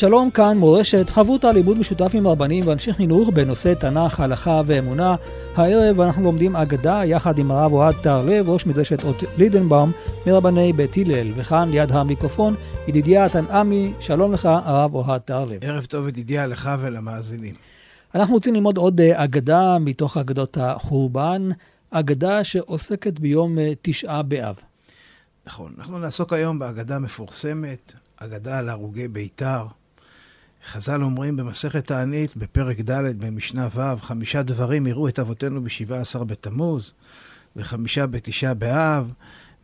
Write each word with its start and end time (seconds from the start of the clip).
שלום 0.00 0.30
כאן 0.30 0.58
מורשת, 0.58 1.10
חברותא 1.10 1.46
לימוד 1.46 1.78
משותף 1.78 2.10
עם 2.14 2.26
רבנים 2.26 2.66
ואנשי 2.66 2.92
חינוך 2.92 3.28
בנושא 3.28 3.74
תנ"ך, 3.74 4.20
הלכה 4.20 4.62
ואמונה. 4.66 5.16
הערב 5.56 6.00
אנחנו 6.00 6.22
לומדים 6.22 6.56
אגדה 6.56 7.00
יחד 7.04 7.38
עם 7.38 7.50
הרב 7.50 7.72
אוהד 7.72 7.94
טהרלב, 8.02 8.48
ראש 8.48 8.66
מדרשת 8.66 9.04
אות 9.04 9.16
לידנבאום, 9.38 9.92
מרבני 10.26 10.72
בית 10.72 10.96
הלל. 10.96 11.32
וכאן 11.36 11.68
ליד 11.70 11.90
המיקרופון, 11.90 12.54
ידידיה 12.88 13.28
תנעמי, 13.28 13.92
שלום 14.00 14.32
לך 14.32 14.48
הרב 14.64 14.94
אוהד 14.94 15.20
טהרלב. 15.20 15.58
ערב 15.64 15.84
טוב 15.84 16.08
ידידיה 16.08 16.46
לך 16.46 16.70
ולמאזינים. 16.80 17.54
אנחנו 18.14 18.34
רוצים 18.34 18.54
ללמוד 18.54 18.76
עוד 18.76 19.00
אה, 19.00 19.24
אגדה 19.24 19.78
מתוך 19.78 20.16
אגדות 20.16 20.58
החורבן, 20.60 21.48
אגדה 21.90 22.44
שעוסקת 22.44 23.18
ביום 23.18 23.58
אה, 23.58 23.72
תשעה 23.82 24.22
באב. 24.22 24.54
נכון, 25.46 25.74
אנחנו 25.78 25.98
נעסוק 25.98 26.32
היום 26.32 26.58
באגדה 26.58 26.98
מפורסמת, 26.98 27.92
אגדה 28.16 28.58
על 28.58 28.68
הרוגי 28.68 29.08
בית"ר. 29.08 29.79
חז"ל 30.66 31.02
אומרים 31.02 31.36
במסכת 31.36 31.86
תענית, 31.86 32.36
בפרק 32.36 32.80
ד' 32.80 33.20
במשנה 33.20 33.68
ו', 33.74 34.00
חמישה 34.00 34.42
דברים 34.42 34.86
יראו 34.86 35.08
את 35.08 35.18
אבותינו 35.18 35.64
בשבעה 35.64 36.00
עשר 36.00 36.24
בתמוז, 36.24 36.92
וחמישה 37.56 38.06
בתשעה 38.06 38.54
באב, 38.54 39.12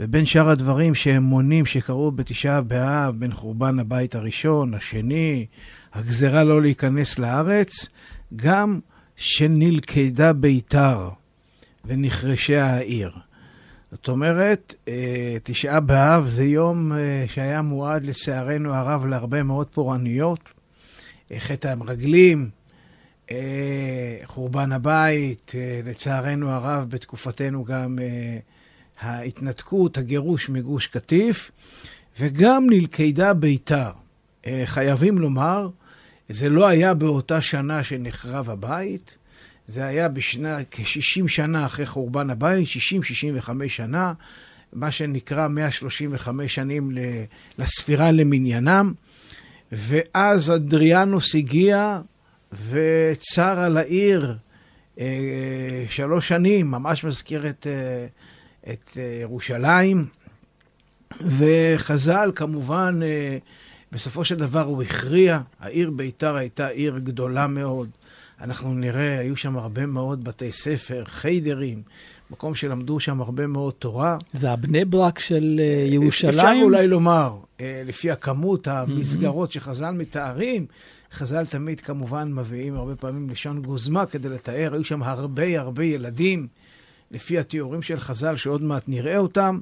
ובין 0.01 0.27
שאר 0.27 0.51
הדברים 0.51 0.95
שהם 0.95 1.23
מונים 1.23 1.67
שקרו 1.67 2.11
בתשעה 2.11 2.61
באב, 2.61 3.15
בין 3.19 3.33
חורבן 3.33 3.79
הבית 3.79 4.15
הראשון, 4.15 4.75
השני, 4.75 5.47
הגזרה 5.95 6.45
לא 6.45 6.63
להיכנס 6.63 7.19
לארץ, 7.19 7.89
גם 8.37 8.81
שנלכדה 9.17 10.33
ביתר 10.33 11.09
ונחרשה 11.85 12.65
העיר. 12.65 13.11
זאת 13.93 14.09
אומרת, 14.09 14.75
אה, 14.89 15.37
תשעה 15.43 15.81
באב 15.81 16.27
זה 16.27 16.45
יום 16.45 16.93
אה, 16.93 17.25
שהיה 17.27 17.63
מועד 17.63 18.05
לצערנו 18.05 18.75
הרב 18.75 19.07
להרבה 19.07 19.43
מאוד 19.43 19.67
פורעניות. 19.67 20.56
חטא 21.33 21.69
המרגלים, 21.69 22.51
אה, 23.31 24.19
חורבן 24.25 24.73
הבית, 24.73 25.53
אה, 25.55 25.81
לצערנו 25.85 26.51
הרב 26.51 26.91
בתקופתנו 26.91 27.65
גם 27.65 27.99
אה, 28.03 28.39
ההתנתקות, 29.01 29.99
הגירוש 29.99 30.49
מגוש 30.49 30.87
קטיף, 30.87 31.51
וגם 32.21 32.67
נלכדה 32.71 33.35
ביתר. 33.35 33.91
חייבים 34.65 35.19
לומר, 35.19 35.69
זה 36.29 36.49
לא 36.49 36.67
היה 36.67 36.95
באותה 36.95 37.41
שנה 37.41 37.85
שנחרב 37.85 38.51
הבית, 38.51 39.17
זה 39.67 39.85
היה 39.85 40.09
בשנה, 40.09 40.59
כ-60 40.71 41.29
שנה 41.29 41.67
אחרי 41.67 41.87
חורבן 41.87 42.31
הבית, 42.31 42.69
60-65 42.69 43.51
שנה, 43.69 44.13
מה 44.73 44.91
שנקרא 44.91 45.49
135 45.49 46.55
שנים 46.55 46.91
לספירה 47.59 48.11
למניינם. 48.11 48.95
ואז 49.73 50.51
אדריאנוס 50.51 51.35
הגיע 51.35 52.01
וצר 52.71 53.59
על 53.59 53.77
העיר 53.77 54.37
אה, 54.99 55.85
שלוש 55.89 56.29
שנים, 56.29 56.71
ממש 56.71 57.05
מזכיר 57.05 57.49
את, 57.49 57.67
אה, 57.67 58.07
את 58.73 58.91
אה, 58.97 59.19
ירושלים. 59.21 60.07
וחז"ל 61.21 62.33
כמובן, 62.35 63.01
אה, 63.03 63.39
בסופו 63.93 64.25
של 64.25 64.35
דבר 64.35 64.63
הוא 64.63 64.83
הכריע, 64.83 65.41
העיר 65.61 65.91
ביתר 65.91 66.37
הייתה 66.37 66.67
עיר 66.67 66.99
גדולה 66.99 67.47
מאוד. 67.47 67.89
אנחנו 68.41 68.75
נראה, 68.75 69.19
היו 69.19 69.37
שם 69.37 69.57
הרבה 69.57 69.87
מאוד 69.87 70.25
בתי 70.25 70.53
ספר, 70.53 71.05
חיידרים, 71.05 71.83
מקום 72.31 72.55
שלמדו 72.55 73.01
שם 73.01 73.21
הרבה 73.21 73.47
מאוד 73.47 73.75
תורה. 73.79 74.19
זה 74.33 74.51
הבני 74.51 74.85
ברק 74.85 75.19
של 75.19 75.61
אה, 75.63 75.87
ירושלים? 75.89 76.35
אפשר 76.35 76.53
אולי 76.63 76.89
לומר, 76.89 77.37
אה, 77.61 77.83
לפי 77.87 78.11
הכמות 78.11 78.69
המסגרות 78.69 79.53
שחז"ל 79.53 79.91
מתארים, 79.91 80.67
חז"ל 81.13 81.47
תמיד 81.47 81.81
כמובן 81.81 82.33
מביאים 82.33 82.75
הרבה 82.75 82.97
פעמים 82.97 83.31
לשון 83.31 83.63
גוזמה 83.63 84.07
כדי 84.07 84.29
לתאר, 84.29 84.75
היו 84.75 84.85
שם 84.85 85.03
הרבה 85.03 85.61
הרבה 85.61 85.85
ילדים, 85.85 86.47
לפי 87.11 87.39
התיאורים 87.39 87.83
של 87.83 88.01
חז"ל, 88.01 88.37
שעוד 88.37 88.63
מעט 88.63 88.83
נראה 88.89 89.19
אותם. 89.19 89.61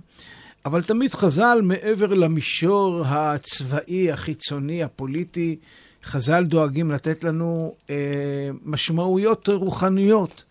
אבל 0.64 0.82
תמיד 0.82 1.14
חז"ל, 1.14 1.60
מעבר 1.62 2.06
למישור 2.14 3.02
הצבאי, 3.06 4.12
החיצוני, 4.12 4.82
הפוליטי, 4.82 5.56
חז"ל 6.04 6.44
דואגים 6.44 6.90
לתת 6.90 7.24
לנו 7.24 7.74
אה, 7.90 8.50
משמעויות 8.64 9.48
רוחניות. 9.48 10.44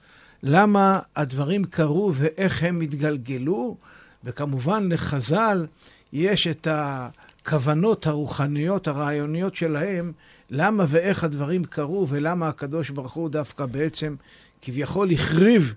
למה 0.44 1.00
הדברים 1.16 1.66
קרו 1.66 2.12
ואיך 2.16 2.64
הם 2.64 2.82
התגלגלו, 2.82 3.78
וכמובן 4.24 4.90
לחז"ל 4.92 5.66
יש 6.14 6.48
את 6.48 6.68
הכוונות 6.72 8.08
הרוחניות, 8.08 8.88
הרעיוניות 8.88 9.56
שלהם, 9.56 10.12
למה 10.50 10.86
ואיך 10.88 11.24
הדברים 11.24 11.64
קרו 11.64 12.08
ולמה 12.10 12.48
הקדוש 12.48 12.90
ברוך 12.90 13.14
הוא 13.14 13.30
דווקא 13.30 13.66
בעצם 13.66 14.16
כביכול 14.62 15.12
החריב 15.12 15.74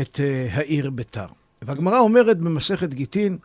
את 0.00 0.20
uh, 0.20 0.56
העיר 0.56 0.90
ביתר. 0.90 1.26
והגמרא 1.62 1.98
אומרת 1.98 2.38
במסכת 2.38 2.94
גיטין, 2.94 3.38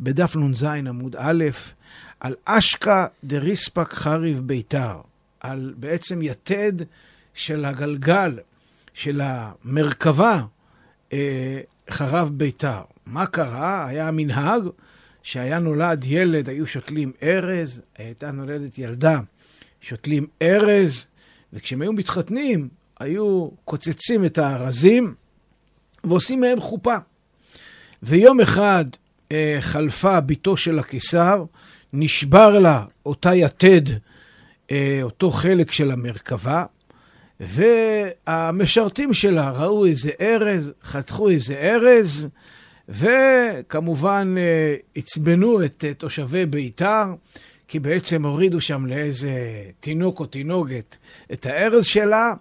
בדף 0.00 0.36
נ"ז 0.36 0.64
עמוד 0.64 1.16
א', 1.18 1.44
על 2.20 2.34
אשקא 2.44 3.06
דריספק 3.24 3.92
חריב 3.92 4.40
ביתר, 4.40 4.96
על 5.44 5.74
בעצם 5.76 6.22
יתד 6.22 6.72
של 7.34 7.64
הגלגל 7.64 8.38
של 8.94 9.20
המרכבה 9.24 10.42
אה, 11.12 11.60
חרב 11.90 12.30
ביתר. 12.34 12.80
מה 13.06 13.26
קרה? 13.26 13.86
היה 13.86 14.10
מנהג 14.10 14.62
שהיה 15.22 15.58
נולד 15.58 16.04
ילד, 16.04 16.48
היו 16.48 16.66
שותלים 16.66 17.12
ארז, 17.22 17.82
הייתה 17.98 18.32
נולדת 18.32 18.78
ילדה, 18.78 19.20
שותלים 19.80 20.26
ארז, 20.42 21.06
וכשהם 21.52 21.82
היו 21.82 21.92
מתחתנים, 21.92 22.68
היו 23.00 23.48
קוצצים 23.64 24.24
את 24.24 24.38
הארזים 24.38 25.14
ועושים 26.04 26.40
מהם 26.40 26.60
חופה. 26.60 26.96
ויום 28.02 28.40
אחד 28.40 28.84
אה, 29.32 29.56
חלפה 29.60 30.20
בתו 30.20 30.56
של 30.56 30.78
הקיסר, 30.78 31.44
נשבר 31.92 32.58
לה 32.58 32.84
אותה 33.06 33.34
יתד, 33.34 33.82
אותו 35.02 35.30
חלק 35.30 35.72
של 35.72 35.90
המרכבה, 35.90 36.64
והמשרתים 37.40 39.14
שלה 39.14 39.50
ראו 39.50 39.86
איזה 39.86 40.10
ארז, 40.20 40.72
חתכו 40.82 41.30
איזה 41.30 41.54
ארז, 41.54 42.28
וכמובן 42.88 44.34
אה, 44.38 44.74
עצבנו 44.96 45.64
את 45.64 45.84
אה, 45.88 45.94
תושבי 45.94 46.46
ביתר, 46.46 47.04
כי 47.68 47.78
בעצם 47.78 48.26
הורידו 48.26 48.60
שם 48.60 48.86
לאיזה 48.86 49.32
תינוק 49.80 50.20
או 50.20 50.26
תינוקת 50.26 50.96
את 51.32 51.46
הארז 51.46 51.84
שלה, 51.84 52.32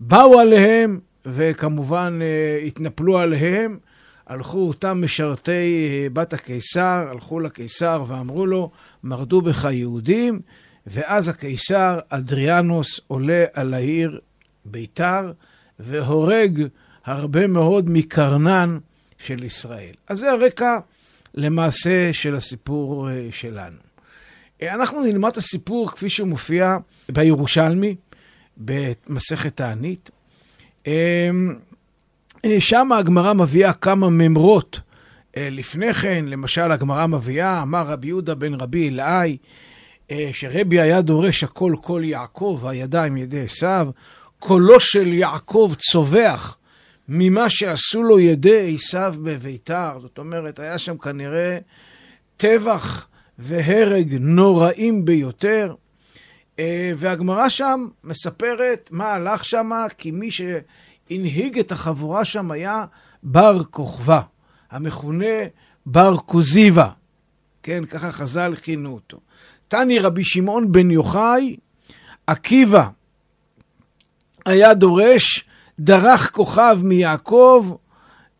באו 0.00 0.40
עליהם, 0.40 1.00
וכמובן 1.26 2.18
אה, 2.22 2.66
התנפלו 2.66 3.18
עליהם. 3.18 3.78
הלכו 4.26 4.58
אותם 4.58 5.00
משרתי 5.04 6.08
בת 6.12 6.32
הקיסר, 6.32 7.06
הלכו 7.10 7.40
לקיסר 7.40 8.04
ואמרו 8.08 8.46
לו, 8.46 8.70
מרדו 9.04 9.40
בך 9.40 9.68
יהודים, 9.72 10.40
ואז 10.90 11.28
הקיסר 11.28 11.98
אדריאנוס 12.08 13.00
עולה 13.06 13.44
על 13.52 13.74
העיר 13.74 14.20
ביתר 14.64 15.32
והורג 15.78 16.66
הרבה 17.04 17.46
מאוד 17.46 17.90
מקרנן 17.90 18.78
של 19.18 19.44
ישראל. 19.44 19.94
אז 20.08 20.18
זה 20.18 20.30
הרקע 20.30 20.78
למעשה 21.34 22.12
של 22.12 22.34
הסיפור 22.34 23.10
אה, 23.10 23.28
שלנו. 23.30 23.76
אה, 24.62 24.74
אנחנו 24.74 25.02
נלמד 25.02 25.30
את 25.30 25.36
הסיפור 25.36 25.90
כפי 25.90 26.08
שהוא 26.08 26.28
מופיע 26.28 26.76
בירושלמי, 27.08 27.94
במסכת 28.56 29.56
תענית. 29.56 30.10
אה, 30.86 31.30
שם 32.58 32.92
הגמרא 32.92 33.32
מביאה 33.32 33.72
כמה 33.72 34.10
ממרות 34.10 34.80
לפני 35.36 35.94
כן, 35.94 36.24
למשל 36.28 36.72
הגמרא 36.72 37.06
מביאה, 37.06 37.62
אמר 37.62 37.86
רבי 37.86 38.06
יהודה 38.06 38.34
בן 38.34 38.54
רבי 38.54 38.88
אלעאי, 38.88 39.36
שרבי 40.32 40.80
היה 40.80 41.00
דורש 41.00 41.44
הכל 41.44 41.74
כל 41.82 42.02
יעקב, 42.04 42.62
הידיים 42.66 43.16
ידי 43.16 43.40
עשיו, 43.40 43.88
קולו 44.38 44.80
של 44.80 45.06
יעקב 45.06 45.72
צווח 45.78 46.58
ממה 47.08 47.50
שעשו 47.50 48.02
לו 48.02 48.20
ידי 48.20 48.74
עשיו 48.74 49.14
בביתר. 49.22 49.98
זאת 50.00 50.18
אומרת, 50.18 50.58
היה 50.58 50.78
שם 50.78 50.98
כנראה 50.98 51.58
טבח 52.36 53.06
והרג 53.38 54.16
נוראים 54.20 55.04
ביותר. 55.04 55.74
אה, 56.58 56.92
והגמרא 56.96 57.48
שם 57.48 57.86
מספרת 58.04 58.88
מה 58.92 59.12
הלך 59.12 59.44
שם, 59.44 59.70
כי 59.98 60.10
מי 60.10 60.30
שהנהיג 60.30 61.58
את 61.58 61.72
החבורה 61.72 62.24
שם 62.24 62.50
היה 62.50 62.84
בר 63.22 63.64
כוכבא, 63.64 64.20
המכונה 64.70 65.36
בר 65.86 66.16
כוזיבא. 66.16 66.88
כן, 67.62 67.84
ככה 67.84 68.12
חז"ל 68.12 68.54
כינו 68.56 68.94
אותו. 68.94 69.20
תני 69.68 69.98
רבי 69.98 70.24
שמעון 70.24 70.72
בן 70.72 70.90
יוחאי, 70.90 71.56
עקיבא 72.26 72.84
היה 74.46 74.74
דורש, 74.74 75.44
דרך 75.78 76.30
כוכב 76.30 76.78
מיעקב, 76.82 77.66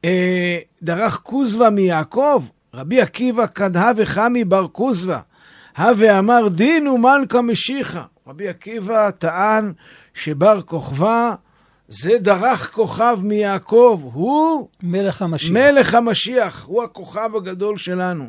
אה, 0.04 0.58
דרך 0.82 1.20
כוזבא 1.22 1.70
מיעקב, 1.70 2.44
רבי 2.74 3.00
עקיבא 3.00 3.46
כדהה 3.46 3.92
וחמי 3.96 4.44
בר 4.44 4.68
כוזבא, 4.68 5.20
הווה 5.78 6.18
אמר 6.18 6.48
דין 6.48 6.88
ומלכה 6.88 7.42
משיחה. 7.42 8.04
רבי 8.26 8.48
עקיבא 8.48 9.10
טען 9.10 9.72
שבר 10.14 10.62
כוכבא 10.62 11.34
זה 11.88 12.18
דרך 12.18 12.72
כוכב 12.74 13.18
מיעקב, 13.22 14.00
הוא 14.12 14.68
מלך 14.82 15.22
המשיח. 15.22 15.50
מלך 15.50 15.94
המשיח, 15.94 16.64
הוא 16.66 16.82
הכוכב 16.82 17.30
הגדול 17.36 17.78
שלנו. 17.78 18.28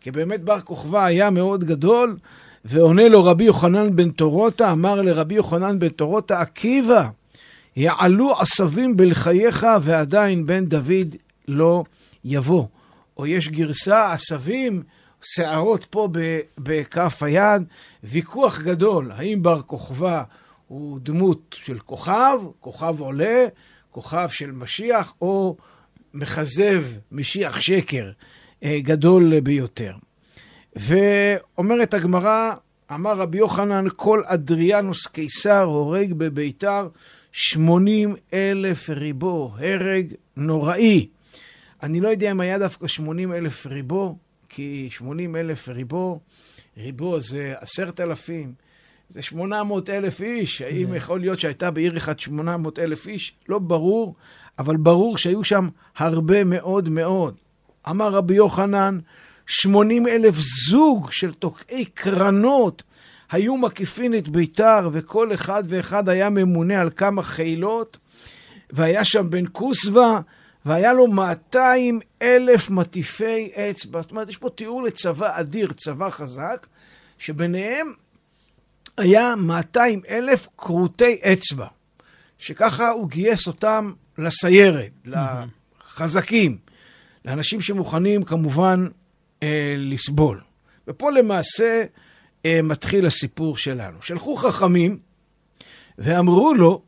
כי 0.00 0.10
באמת 0.10 0.40
בר 0.40 0.60
כוכבא 0.60 1.04
היה 1.04 1.30
מאוד 1.30 1.64
גדול, 1.64 2.16
ועונה 2.64 3.08
לו 3.08 3.24
רבי 3.24 3.44
יוחנן 3.44 3.96
בן 3.96 4.10
תורותה, 4.10 4.72
אמר 4.72 5.02
לרבי 5.02 5.34
יוחנן 5.34 5.78
בן 5.78 5.88
תורותה, 5.88 6.40
עקיבא, 6.40 7.08
יעלו 7.76 8.40
עשבים 8.40 8.96
בלחייך 8.96 9.66
ועדיין 9.82 10.46
בן 10.46 10.64
דוד 10.66 11.16
לא 11.48 11.84
יבוא. 12.24 12.64
או 13.16 13.26
יש 13.26 13.48
גרסה, 13.48 14.12
עשבים, 14.12 14.82
שערות 15.22 15.84
פה 15.84 16.08
בכף 16.58 17.22
היד, 17.22 17.62
ויכוח 18.04 18.60
גדול, 18.60 19.10
האם 19.12 19.42
בר 19.42 19.62
כוכבא 19.62 20.22
הוא 20.68 20.98
דמות 21.02 21.56
של 21.58 21.78
כוכב, 21.78 22.38
כוכב 22.60 23.00
עולה, 23.00 23.46
כוכב 23.90 24.28
של 24.28 24.50
משיח, 24.50 25.12
או 25.20 25.56
מכזב, 26.14 26.84
משיח 27.12 27.60
שקר 27.60 28.10
גדול 28.64 29.40
ביותר. 29.40 29.92
ואומרת 30.76 31.94
הגמרא, 31.94 32.52
אמר 32.94 33.18
רבי 33.18 33.38
יוחנן, 33.38 33.84
כל 33.96 34.22
אדריאנוס 34.24 35.06
קיסר 35.06 35.62
הורג 35.62 36.12
בביתר 36.12 36.88
שמונים 37.32 38.16
אלף 38.32 38.90
ריבו, 38.90 39.52
הרג 39.58 40.06
נוראי. 40.36 41.08
אני 41.82 42.00
לא 42.00 42.08
יודע 42.08 42.30
אם 42.30 42.40
היה 42.40 42.58
דווקא 42.58 42.86
שמונים 42.86 43.32
אלף 43.32 43.66
ריבו, 43.66 44.16
כי 44.48 44.88
שמונים 44.90 45.36
אלף 45.36 45.68
ריבו, 45.68 46.20
ריבו 46.76 47.20
זה 47.20 47.54
עשרת 47.60 48.00
אלפים, 48.00 48.52
זה 49.08 49.22
שמונה 49.22 49.64
מאות 49.64 49.90
אלף 49.90 50.22
איש. 50.22 50.62
האם 50.62 50.94
יכול 50.94 51.20
להיות 51.20 51.40
שהייתה 51.40 51.70
בעיר 51.70 51.96
אחת 51.96 52.18
שמונה 52.18 52.56
מאות 52.56 52.78
אלף 52.78 53.06
איש? 53.06 53.32
לא 53.48 53.58
ברור, 53.58 54.14
אבל 54.58 54.76
ברור 54.76 55.18
שהיו 55.18 55.44
שם 55.44 55.68
הרבה 55.96 56.44
מאוד 56.44 56.88
מאוד. 56.88 57.34
אמר 57.90 58.08
רבי 58.08 58.34
יוחנן, 58.34 58.98
שמונים 59.46 60.08
אלף 60.08 60.34
זוג 60.68 61.12
של 61.12 61.32
תוקעי 61.32 61.84
קרנות 61.84 62.82
היו 63.30 63.56
מקיפין 63.56 64.14
את 64.14 64.28
ביתר, 64.28 64.88
וכל 64.92 65.34
אחד 65.34 65.64
ואחד 65.66 66.08
היה 66.08 66.30
ממונה 66.30 66.80
על 66.80 66.90
כמה 66.96 67.22
חילות, 67.22 67.98
והיה 68.70 69.04
שם 69.04 69.30
בן 69.30 69.44
כוסבא, 69.52 70.20
והיה 70.64 70.92
לו 70.92 71.06
200 71.06 72.00
אלף 72.22 72.70
מטיפי 72.70 73.50
אצבע. 73.54 74.02
זאת 74.02 74.10
אומרת, 74.10 74.28
יש 74.28 74.36
פה 74.36 74.50
תיאור 74.50 74.82
לצבא 74.82 75.40
אדיר, 75.40 75.72
צבא 75.72 76.10
חזק, 76.10 76.66
שביניהם 77.18 77.92
היה 78.96 79.34
200 79.36 80.00
אלף 80.08 80.48
כרותי 80.58 81.18
אצבע, 81.32 81.66
שככה 82.38 82.90
הוא 82.90 83.08
גייס 83.08 83.46
אותם 83.46 83.92
לסיירת, 84.18 84.90
לחזקים, 85.06 86.58
לאנשים 87.24 87.60
שמוכנים 87.60 88.22
כמובן 88.22 88.88
אה, 89.42 89.74
לסבול. 89.78 90.40
ופה 90.88 91.10
למעשה 91.10 91.84
אה, 92.46 92.60
מתחיל 92.62 93.06
הסיפור 93.06 93.56
שלנו. 93.56 94.02
שלחו 94.02 94.36
חכמים 94.36 94.98
ואמרו 95.98 96.54
לו, 96.54 96.82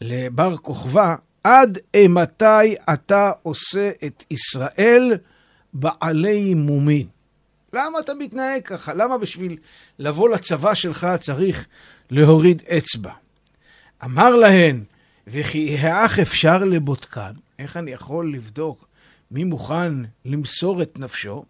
לבר 0.00 0.56
כוכבא, 0.56 1.14
עד 1.44 1.78
אימתי 1.94 2.74
אתה 2.92 3.32
עושה 3.42 3.90
את 4.06 4.24
ישראל 4.30 5.18
בעלי 5.72 6.54
מומין? 6.54 7.06
למה 7.72 7.98
אתה 7.98 8.14
מתנהג 8.14 8.62
ככה? 8.62 8.94
למה 8.94 9.18
בשביל 9.18 9.56
לבוא 9.98 10.28
לצבא 10.28 10.74
שלך 10.74 11.06
צריך 11.20 11.66
להוריד 12.10 12.62
אצבע? 12.78 13.12
אמר 14.04 14.34
להן, 14.34 14.84
וכי 15.26 15.76
האח 15.78 16.18
אפשר 16.18 16.58
לבודקן? 16.58 17.32
איך 17.58 17.76
אני 17.76 17.90
יכול 17.90 18.32
לבדוק 18.34 18.89
מי 19.30 19.44
מוכן 19.44 19.92
למסור 20.24 20.82
את 20.82 20.98
נפשו? 20.98 21.44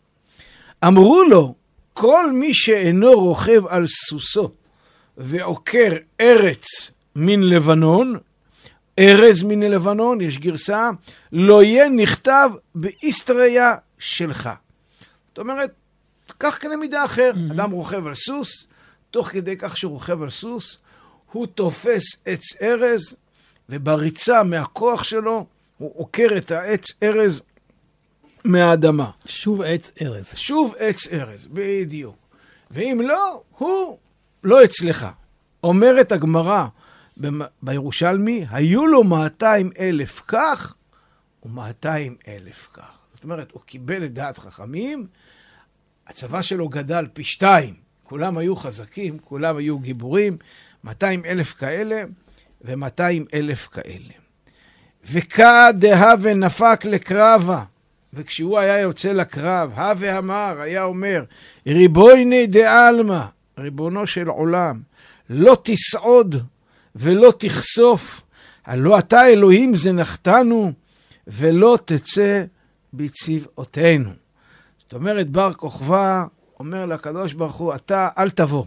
אמרו 0.87 1.23
לו, 1.31 1.55
כל 1.93 2.33
מי 2.33 2.55
שאינו 2.55 3.13
רוכב 3.13 3.67
על 3.67 3.87
סוסו 3.87 4.51
ועוקר 5.17 5.97
ארץ 6.21 6.91
מן 7.17 7.43
לבנון, 7.43 8.19
ארז 8.99 9.43
מן 9.43 9.63
לבנון, 9.63 10.21
יש 10.21 10.39
גרסה, 10.39 10.91
לא 11.33 11.63
יהיה 11.63 11.89
נכתב 11.89 12.51
באיסטריה 12.75 13.75
שלך. 13.99 14.51
זאת 15.29 15.39
אומרת, 15.39 15.71
כך 16.41 16.59
קנה 16.59 16.77
מידה 16.77 17.05
אחר. 17.05 17.33
Mm-hmm. 17.35 17.53
אדם 17.53 17.71
רוכב 17.71 18.07
על 18.07 18.15
סוס, 18.15 18.67
תוך 19.11 19.29
כדי 19.29 19.57
כך 19.57 19.77
שהוא 19.77 19.93
רוכב 19.93 20.23
על 20.23 20.31
סוס, 20.31 20.79
הוא 21.33 21.47
תופס 21.47 22.03
עץ 22.25 22.63
ארז, 22.63 23.17
ובריצה 23.69 24.43
מהכוח 24.43 25.05
שלו, 25.05 25.47
הוא 25.79 25.93
עוקר 25.97 26.29
את 26.37 26.51
העץ 26.51 26.85
ארז 27.03 27.43
מהאדמה. 28.45 29.11
שוב 29.27 29.63
עץ 29.63 29.93
ארז. 30.03 30.33
שוב 30.37 30.75
עץ 30.79 31.09
ארז, 31.13 31.49
בדיוק. 31.53 32.17
ואם 32.71 33.01
לא, 33.05 33.43
הוא 33.59 33.99
לא 34.45 34.65
אצלך. 34.65 35.07
אומרת 35.65 36.13
הגמרא 36.13 36.67
בירושלמי, 37.63 38.47
היו 38.51 38.87
לו 38.87 39.05
200 39.05 39.71
אלף 39.79 40.23
כך 40.27 40.75
ו-200 41.45 41.89
אלף 42.29 42.69
כך. 42.73 42.99
זאת 43.15 43.25
אומרת, 43.25 43.51
הוא 43.53 43.63
קיבל 43.63 44.05
את 44.05 44.13
דעת 44.13 44.39
חכמים, 44.39 45.07
הצבא 46.07 46.43
שלו 46.43 46.69
גדל 46.69 47.07
פי 47.13 47.25
שתיים. 47.25 47.75
כולם 48.03 48.39
היו 48.39 48.57
חזקים, 48.57 49.19
כולם 49.19 49.57
היו 49.57 49.79
גיבורים, 49.79 50.37
200 50.85 51.25
אלף 51.25 51.55
כאלה 51.55 52.03
ו-200 52.63 53.35
אלף 53.35 53.67
כאלה. 53.67 54.15
וקא 55.05 55.71
דהווה 55.73 56.35
נפק 56.35 56.85
לקרבה. 56.85 57.65
וכשהוא 58.15 58.59
היה 58.59 58.81
יוצא 58.81 59.13
לקרב, 59.13 59.73
הווה 59.75 60.19
אמר, 60.19 60.61
היה 60.61 60.85
אומר, 60.85 61.25
ריבויני 61.67 62.47
דעלמא, 62.47 63.25
ריבונו 63.59 64.07
של 64.07 64.29
עולם, 64.29 64.81
לא 65.31 65.57
תסעוד 65.63 66.37
ולא 66.97 67.33
תחשוף, 67.39 68.23
הלא 68.67 68.99
אתה 68.99 69.27
אלוהים 69.27 69.77
זנחתנו, 69.77 70.73
ולא 71.27 71.79
תצא 71.85 72.45
בצבאותינו. 72.95 74.11
זאת 74.79 74.95
אומרת, 74.95 75.31
בר 75.31 75.53
כוכבא 75.53 76.25
אומר 76.61 76.87
לקדוש 76.87 77.33
ברוך 77.33 77.57
הוא, 77.57 77.75
אתה 77.75 78.09
אל 78.19 78.31
תבוא. 78.31 78.65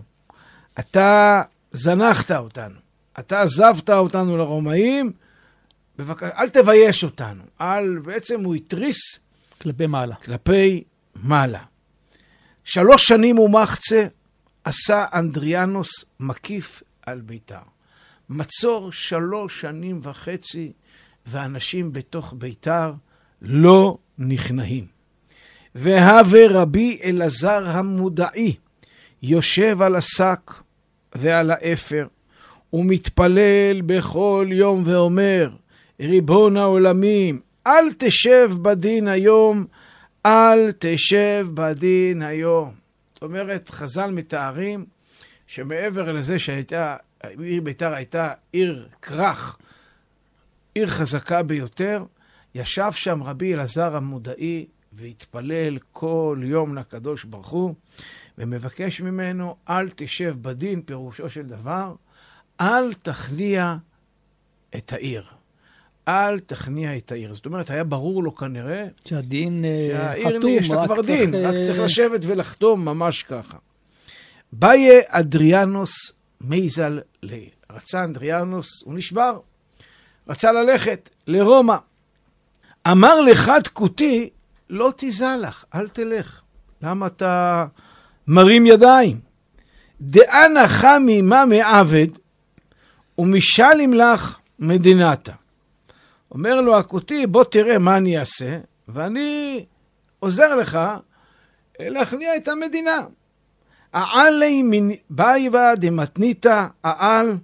אתה 0.80 1.42
זנחת 1.72 2.32
אותנו. 2.32 2.76
אתה 3.20 3.42
עזבת 3.42 3.90
אותנו 3.90 4.38
לרומאים, 4.38 5.12
בבקשה, 5.98 6.30
אל 6.38 6.50
תבייש 6.50 7.04
אותנו. 7.04 7.44
אל, 7.62 7.98
בעצם 7.98 8.44
הוא 8.44 8.56
התריס 8.56 9.20
כלפי 9.64 9.88
מעלה. 9.88 10.16
כלפי 10.16 10.84
מעלה. 11.16 11.60
שלוש 12.64 13.08
שנים 13.08 13.40
ומחצה 13.40 14.08
עשה 14.64 15.06
אנדריאנוס 15.14 16.06
מקיף 16.20 16.84
על 17.06 17.22
ביתר. 17.22 17.58
מצור 18.30 18.92
שלוש 18.92 19.62
שנים 19.62 20.00
וחצי, 20.04 20.72
ואנשים 21.26 21.94
בתוך 21.94 22.34
ביתר 22.38 22.94
לא 23.42 23.98
נכנעים. 24.18 24.86
והווה 25.76 26.48
רבי 26.50 27.00
אלעזר 27.04 27.70
המודעי 27.70 28.56
יושב 29.24 29.82
על 29.82 29.96
השק 29.96 30.52
ועל 31.16 31.52
האפר, 31.52 32.08
ומתפלל 32.74 33.82
בכל 33.86 34.48
יום 34.52 34.84
ואומר, 34.86 35.50
ריבון 36.00 36.58
העולמים, 36.58 37.40
אל 37.68 37.94
תשב 37.98 38.52
בדין 38.62 39.08
היום, 39.08 39.66
אל 40.26 40.72
תשב 40.80 41.48
בדין 41.54 42.22
היום. 42.22 42.74
זאת 43.14 43.24
אומרת, 43.24 43.70
חז"ל 43.70 44.12
מתארים 44.12 44.86
שמעבר 45.48 46.12
לזה 46.12 46.40
שהייתה, 46.40 46.96
עיר 47.40 47.62
ביתר 47.62 47.94
הייתה 47.94 48.34
עיר 48.52 48.88
כרך, 49.02 49.58
עיר 50.76 50.88
חזקה 50.88 51.44
ביותר. 51.44 52.04
ישב 52.56 52.92
שם 52.92 53.24
רבי 53.24 53.54
אלעזר 53.54 53.96
המודעי 53.96 54.66
והתפלל 54.94 55.78
כל 55.92 56.40
יום 56.44 56.76
לקדוש 56.76 57.24
ברוך 57.24 57.50
הוא, 57.50 57.76
ומבקש 58.38 59.02
ממנו, 59.02 59.56
אל 59.70 59.90
תשב 59.96 60.36
בדין, 60.42 60.82
פירושו 60.82 61.30
של 61.30 61.44
דבר, 61.44 61.96
אל 62.62 62.94
תכניע 62.94 63.76
את 64.76 64.94
העיר. 64.94 65.43
אל 66.08 66.40
תכניע 66.40 66.98
את 66.98 67.12
העיר. 67.12 67.34
זאת 67.34 67.46
אומרת, 67.46 67.70
היה 67.70 67.84
ברור 67.84 68.24
לו 68.24 68.36
כנראה... 68.36 68.86
שהדין 69.06 69.66
אה, 69.66 69.88
שהעיר 69.92 70.38
חתום, 70.38 70.52
יש 70.52 70.70
לה 70.70 70.86
כבר 70.86 70.96
צריך, 70.96 71.08
דין, 71.08 71.36
אה, 71.36 71.50
רק 71.50 71.56
צריך 71.66 71.80
לשבת 71.80 72.20
ולחתום 72.24 72.86
ממש 72.86 73.24
ככה. 73.24 73.58
באיה 74.52 75.02
אדריאנוס 75.08 76.12
מייזל 76.42 77.00
לי. 77.24 77.50
רצה 77.72 78.04
אנדריאנוס, 78.04 78.84
הוא 78.86 78.94
נשבר. 78.94 79.40
רצה 80.28 80.52
ללכת 80.52 81.10
לרומא. 81.28 81.76
אמר 82.88 83.22
לחד 83.22 83.68
כותי, 83.74 84.30
לא 84.70 84.94
תיזלח, 84.98 85.66
אל 85.76 85.88
תלך. 85.88 86.42
למה 86.82 87.08
אתה 87.08 87.66
מרים 88.28 88.66
ידיים? 88.66 89.20
דאנה 90.02 90.68
חמי 90.68 91.22
מה 91.22 91.46
מעבד, 91.46 92.08
ומשלים 93.18 93.94
לך 93.94 94.38
מדינתה. 94.60 95.32
אומר 96.34 96.62
לו 96.62 96.78
הכותי, 96.78 97.28
בוא 97.28 97.44
תראה 97.44 97.80
מה 97.80 97.98
אני 97.98 98.20
אעשה, 98.20 98.60
ואני 98.88 99.66
עוזר 100.20 100.56
לך 100.56 100.80
להכניע 101.80 102.36
את 102.36 102.48
המדינה. 102.48 103.00
העלי 103.94 104.64
מן 104.64 104.90
בייבה 105.10 105.76
דמתניתא 105.76 106.68
העל, 106.84 107.38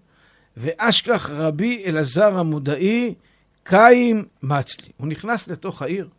ואשכח 0.58 1.30
רבי 1.30 1.84
אלעזר 1.86 2.38
המודעי, 2.38 3.14
קיים 3.64 4.26
מצלי. 4.44 4.90
הוא 4.98 5.08
נכנס 5.08 5.48
לתוך 5.48 5.82
העיר, 5.82 6.10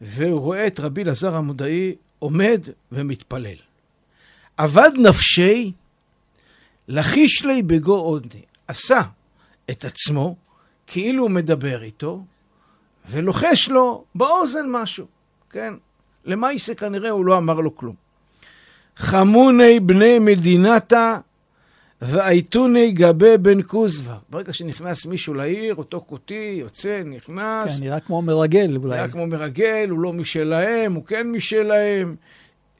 והוא 0.00 0.40
רואה 0.40 0.66
את 0.66 0.80
רבי 0.80 1.02
אלעזר 1.02 1.34
המודעי 1.36 1.94
עומד 2.18 2.60
ומתפלל. 2.92 3.56
אבד 4.58 4.90
נפשי, 4.96 5.72
לחיש 6.88 7.44
לי 7.44 7.62
בגו 7.62 7.96
עודני. 7.96 8.42
עשה 8.68 9.00
את 9.70 9.84
עצמו 9.84 10.36
כאילו 10.92 11.22
הוא 11.22 11.30
מדבר 11.30 11.82
איתו, 11.82 12.24
ולוחש 13.10 13.68
לו 13.68 14.04
באוזן 14.14 14.66
משהו, 14.68 15.06
כן? 15.50 15.74
למעשה 16.24 16.74
כנראה 16.74 17.10
הוא 17.10 17.24
לא 17.24 17.38
אמר 17.38 17.60
לו 17.60 17.76
כלום. 17.76 17.94
חמוני 18.96 19.80
בני 19.80 20.18
מדינתה 20.18 21.18
ואייתוני 22.02 22.92
גבי 22.92 23.38
בן 23.38 23.62
כוזבה. 23.62 24.16
ברגע 24.30 24.52
שנכנס 24.52 25.06
מישהו 25.06 25.34
לעיר, 25.34 25.74
אותו 25.74 26.00
כותי 26.06 26.56
יוצא, 26.60 27.02
נכנס. 27.04 27.78
כן, 27.78 27.84
נראה 27.84 28.00
כמו 28.00 28.22
מרגל 28.22 28.76
אולי. 28.76 28.96
נראה 28.96 29.08
כמו 29.08 29.26
מרגל, 29.26 29.86
הוא 29.90 30.00
לא 30.00 30.12
משלהם, 30.12 30.94
הוא 30.94 31.04
כן 31.04 31.30
משלהם. 31.30 32.16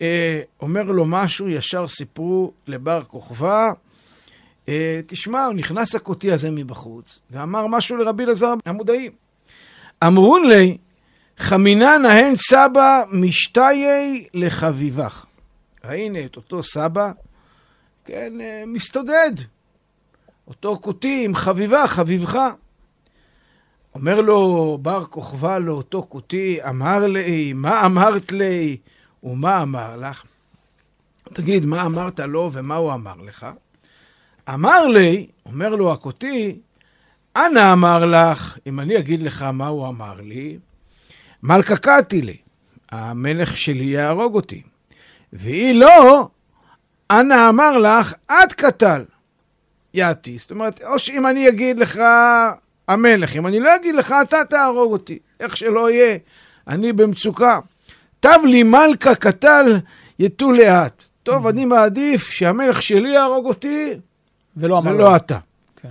אה, 0.02 0.40
אומר 0.61 0.83
לו 0.83 1.05
משהו, 1.05 1.49
ישר 1.49 1.88
סיפרו 1.88 2.52
לבר 2.67 3.02
כוכבא. 3.02 3.71
אה, 4.69 5.00
תשמע, 5.07 5.45
הוא 5.45 5.55
נכנס 5.55 5.95
הכותי 5.95 6.33
הזה 6.33 6.50
מבחוץ, 6.50 7.23
ואמר 7.31 7.67
משהו 7.67 7.97
לרבי 7.97 8.25
אלעזר 8.25 8.55
המודעי. 8.67 9.11
אמרון 10.07 10.49
לי, 10.49 10.79
חמינה 11.38 11.99
נהן 11.99 12.37
סבא 12.37 13.02
משתיי 13.12 14.26
לחביבך. 14.35 15.25
הנה 15.83 16.25
את 16.25 16.37
אותו 16.37 16.62
סבא, 16.62 17.12
כן, 18.05 18.40
אה, 18.40 18.64
מסתודד. 18.67 19.33
אותו 20.49 20.79
כותי 20.81 21.25
עם 21.25 21.35
חביבה, 21.35 21.88
חביבך. 21.88 22.38
אומר 23.95 24.21
לו 24.21 24.79
בר 24.83 25.05
כוכבא 25.05 25.59
לאותו 25.59 26.07
כותי, 26.09 26.59
אמר 26.69 27.07
לי, 27.07 27.52
מה 27.52 27.87
אמרת 27.87 28.33
לי 28.33 28.76
ומה 29.23 29.62
אמר 29.62 29.97
לך? 29.97 30.25
תגיד, 31.33 31.67
מה 31.67 31.87
אמרת 31.87 32.21
לו 32.21 32.50
ומה 32.52 32.76
הוא 32.76 32.93
אמר 32.93 33.17
לך? 33.17 33.47
אמר 34.54 34.87
לי, 34.87 35.26
אומר 35.47 35.69
לו 35.69 35.92
הכותי, 35.92 36.59
אנא 37.37 37.73
אמר 37.73 38.04
לך, 38.04 38.59
אם 38.66 38.80
אני 38.80 38.99
אגיד 38.99 39.23
לך 39.23 39.42
מה 39.42 39.66
הוא 39.66 39.88
אמר 39.88 40.21
לי, 40.21 40.59
מלכה 41.42 41.76
קטי 41.76 42.23
לי, 42.23 42.37
המלך 42.90 43.57
שלי 43.57 43.85
יהרוג 43.85 44.35
אותי. 44.35 44.62
והיא 45.33 45.75
לא, 45.75 46.28
אנא 47.11 47.49
אמר 47.49 47.78
לך, 47.78 48.14
את 48.30 48.52
קטל. 48.52 49.04
יעתי. 49.95 50.38
זאת 50.38 50.50
אומרת, 50.50 50.83
או 50.83 50.99
שאם 50.99 51.26
אני 51.26 51.49
אגיד 51.49 51.80
לך 51.80 52.00
המלך, 52.88 53.37
אם 53.37 53.47
אני 53.47 53.61
לא 53.61 53.76
אגיד 53.76 53.95
לך, 53.95 54.14
אתה 54.23 54.45
תהרוג 54.45 54.92
אותי. 54.92 55.19
איך 55.40 55.57
שלא 55.57 55.90
יהיה, 55.90 56.19
אני 56.69 56.92
במצוקה. 56.92 57.59
תב 58.21 58.38
לי 58.45 58.62
מלכה 58.62 59.14
קטל 59.14 59.80
יטו 60.19 60.52
לאט. 60.52 61.04
טוב, 61.23 61.47
אני 61.47 61.64
מעדיף 61.64 62.30
שהמלך 62.30 62.83
שלי 62.83 63.09
יהרוג 63.09 63.47
אותי, 63.47 63.95
ולא 64.57 64.78
אמר 64.78 64.90
לו. 64.90 64.97
ולא 64.97 65.16
אתה. 65.16 65.38
כן. 65.76 65.88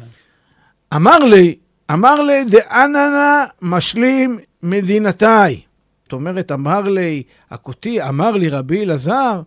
אמר 0.96 1.20
לי, 1.20 1.56
אמר 1.92 2.22
לי, 2.22 2.46
דאננה 2.46 3.46
משלים 3.62 4.40
מדינתיי. 4.64 5.62
זאת 6.04 6.14
אומרת, 6.14 6.52
אמר 6.52 6.82
לי, 6.82 7.24
הכותי, 7.52 8.04
אמר 8.04 8.32
לי 8.32 8.50
רבי 8.50 8.84
אלעזר, 8.84 9.42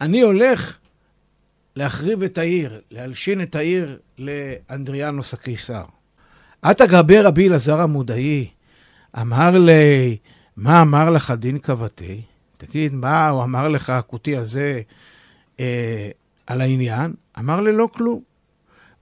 אני 0.00 0.20
הולך 0.20 0.78
להחריב 1.76 2.22
את 2.22 2.38
העיר, 2.38 2.80
להלשין 2.90 3.42
את 3.42 3.54
העיר 3.54 3.98
לאנדריאנוס 4.18 5.34
הקיסר. 5.34 5.84
עתה 6.62 6.86
גבי 6.86 7.20
רבי 7.20 7.48
אלעזר 7.48 7.80
המודעי, 7.80 8.48
אמר 9.20 9.50
לי, 9.50 10.16
מה 10.56 10.82
אמר 10.82 11.10
לך 11.10 11.30
דין 11.30 11.58
כבתי? 11.58 12.20
תגיד, 12.56 12.94
מה 12.94 13.28
הוא 13.28 13.44
אמר 13.44 13.68
לך, 13.68 13.90
הכותי 13.90 14.36
הזה, 14.36 14.80
אה, 15.60 16.10
על 16.46 16.60
העניין? 16.60 17.14
אמר 17.38 17.60
לי, 17.60 17.72
לא 17.72 17.88
כלום. 17.92 18.33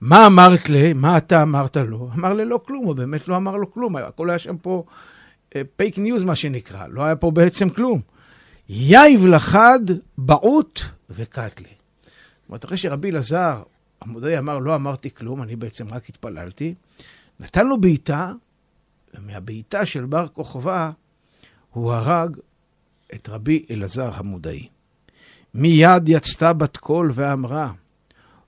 מה 0.03 0.27
אמרת 0.27 0.69
לי? 0.69 0.93
מה 0.93 1.17
אתה 1.17 1.41
אמרת 1.41 1.77
לו? 1.77 2.09
אמר 2.15 2.33
לי, 2.33 2.45
לא 2.45 2.59
כלום, 2.65 2.85
הוא 2.85 2.95
באמת 2.95 3.27
לא 3.27 3.37
אמר 3.37 3.55
לו 3.55 3.73
כלום. 3.73 3.95
הכל 3.95 4.29
היה 4.29 4.39
שם 4.39 4.57
פה 4.57 4.83
fake 5.75 5.95
uh, 5.95 5.99
news, 5.99 6.23
מה 6.23 6.35
שנקרא. 6.35 6.87
לא 6.87 7.03
היה 7.03 7.15
פה 7.15 7.31
בעצם 7.31 7.69
כלום. 7.69 8.01
יהיב 8.69 9.25
לחד, 9.25 9.79
בעט 10.17 10.79
וקטלי. 11.09 11.67
זאת 12.03 12.49
אומרת, 12.49 12.65
אחרי 12.65 12.77
שרבי 12.77 13.09
אלעזר, 13.09 13.63
המודעי 14.01 14.37
אמר, 14.37 14.59
לא 14.59 14.75
אמרתי 14.75 15.11
כלום, 15.13 15.43
אני 15.43 15.55
בעצם 15.55 15.87
רק 15.91 16.09
התפללתי, 16.09 16.73
נתן 17.39 17.67
לו 17.67 17.81
בעיטה, 17.81 18.31
ומהבעיטה 19.13 19.85
של 19.85 20.05
בר 20.05 20.27
כוכבא, 20.27 20.91
הוא 21.71 21.93
הרג 21.93 22.37
את 23.13 23.29
רבי 23.29 23.65
אלעזר 23.71 24.11
המודעי. 24.13 24.67
מיד 25.53 26.09
יצתה 26.09 26.53
בת 26.53 26.77
קול 26.77 27.11
ואמרה, 27.13 27.71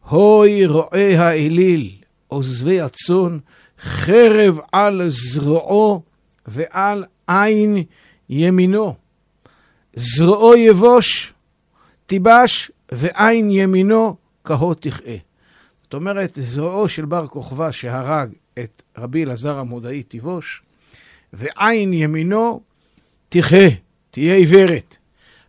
הוי 0.10 0.66
רועי 0.66 1.18
האליל, 1.18 1.92
עוזבי 2.28 2.82
הצאן, 2.82 3.38
חרב 3.82 4.60
על 4.72 5.02
זרועו 5.08 6.02
ועל 6.48 7.06
עין 7.28 7.84
ימינו. 8.30 8.96
זרועו 9.96 10.56
יבוש, 10.56 11.34
תיבש, 12.06 12.72
ועין 12.92 13.52
ימינו 13.52 14.16
כהו 14.44 14.74
תכאה. 14.74 15.18
זאת 15.84 15.94
אומרת, 15.94 16.38
זרועו 16.42 16.90
של 16.90 17.06
בר 17.06 17.28
כוכבא 17.28 17.72
שהרג 17.72 18.30
את 18.60 18.84
רבי 18.98 19.24
אלעזר 19.24 19.58
המודעי 19.58 20.04
תיבוש, 20.04 20.62
ועין 21.34 21.94
ימינו 21.94 22.62
תכאה, 23.30 23.68
תהיה 24.12 24.36
עיוורת. 24.36 24.98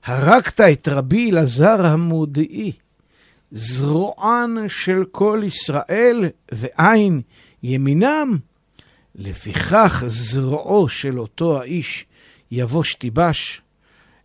הרגת 0.04 0.60
את 0.60 0.88
רבי 0.88 1.30
אלעזר 1.30 1.86
המודעי, 1.86 2.72
זרוען 3.56 4.68
של 4.68 5.04
כל 5.10 5.42
ישראל 5.44 6.24
ועין 6.52 7.20
ימינם, 7.62 8.38
לפיכך 9.14 10.04
זרועו 10.06 10.88
של 10.88 11.20
אותו 11.20 11.60
האיש 11.60 12.06
יבוש 12.50 12.94
תיבש, 12.94 13.62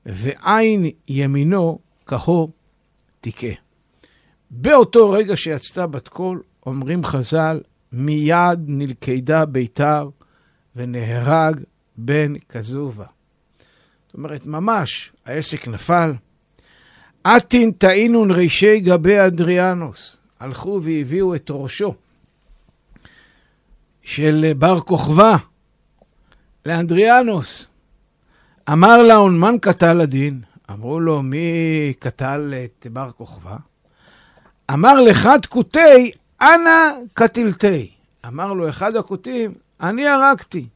ועין 0.06 0.86
ימינו 1.08 1.80
כהו 2.06 2.52
תיקה. 3.22 3.48
באותו 4.50 5.12
רגע 5.12 5.38
שיצתה 5.38 5.88
בת 5.88 6.08
קול, 6.08 6.42
אומרים 6.66 7.04
חז"ל, 7.04 7.62
מיד 7.92 8.60
נלכדה 8.68 9.46
ביתר 9.46 10.10
ונהרג 10.76 11.60
בן 11.98 12.34
כזובה. 12.50 13.06
זאת 14.06 14.14
אומרת, 14.14 14.46
ממש, 14.46 15.12
העסק 15.26 15.68
נפל. 15.68 16.14
עתין 17.24 17.72
טעינון 17.72 18.32
רישי 18.32 18.80
גבי 18.80 19.26
אדריאנוס. 19.26 20.18
הלכו 20.40 20.80
והביאו 20.84 21.36
את 21.36 21.48
ראשו 21.50 21.94
של 24.02 24.52
בר 24.58 24.80
כוכבא 24.80 25.36
לאנדריאנוס. 26.66 27.68
אמר 28.72 29.02
לה, 29.02 29.20
מן 29.20 29.56
קטל 29.62 30.02
הדין? 30.02 30.42
אמרו 30.72 31.00
לו, 31.00 31.22
מי 31.22 31.94
קטל 32.00 32.54
את 32.66 32.88
בר 32.94 33.12
כוכבא? 33.12 33.56
אמר 34.74 35.02
לחד 35.02 35.46
כותי, 35.46 36.12
אנא 36.42 36.90
קטילתי. 37.14 37.92
אמר 38.28 38.54
לו 38.54 38.70
אחד 38.70 38.96
הכותים, 38.96 39.54
אני 39.82 40.08
הרגתי. 40.08 40.68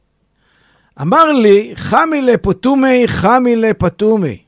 אמר 1.00 1.32
לי, 1.32 1.72
חמי 1.74 2.22
לפוטומי, 2.22 3.02
חמי 3.06 3.56
לפטומי. 3.56 4.45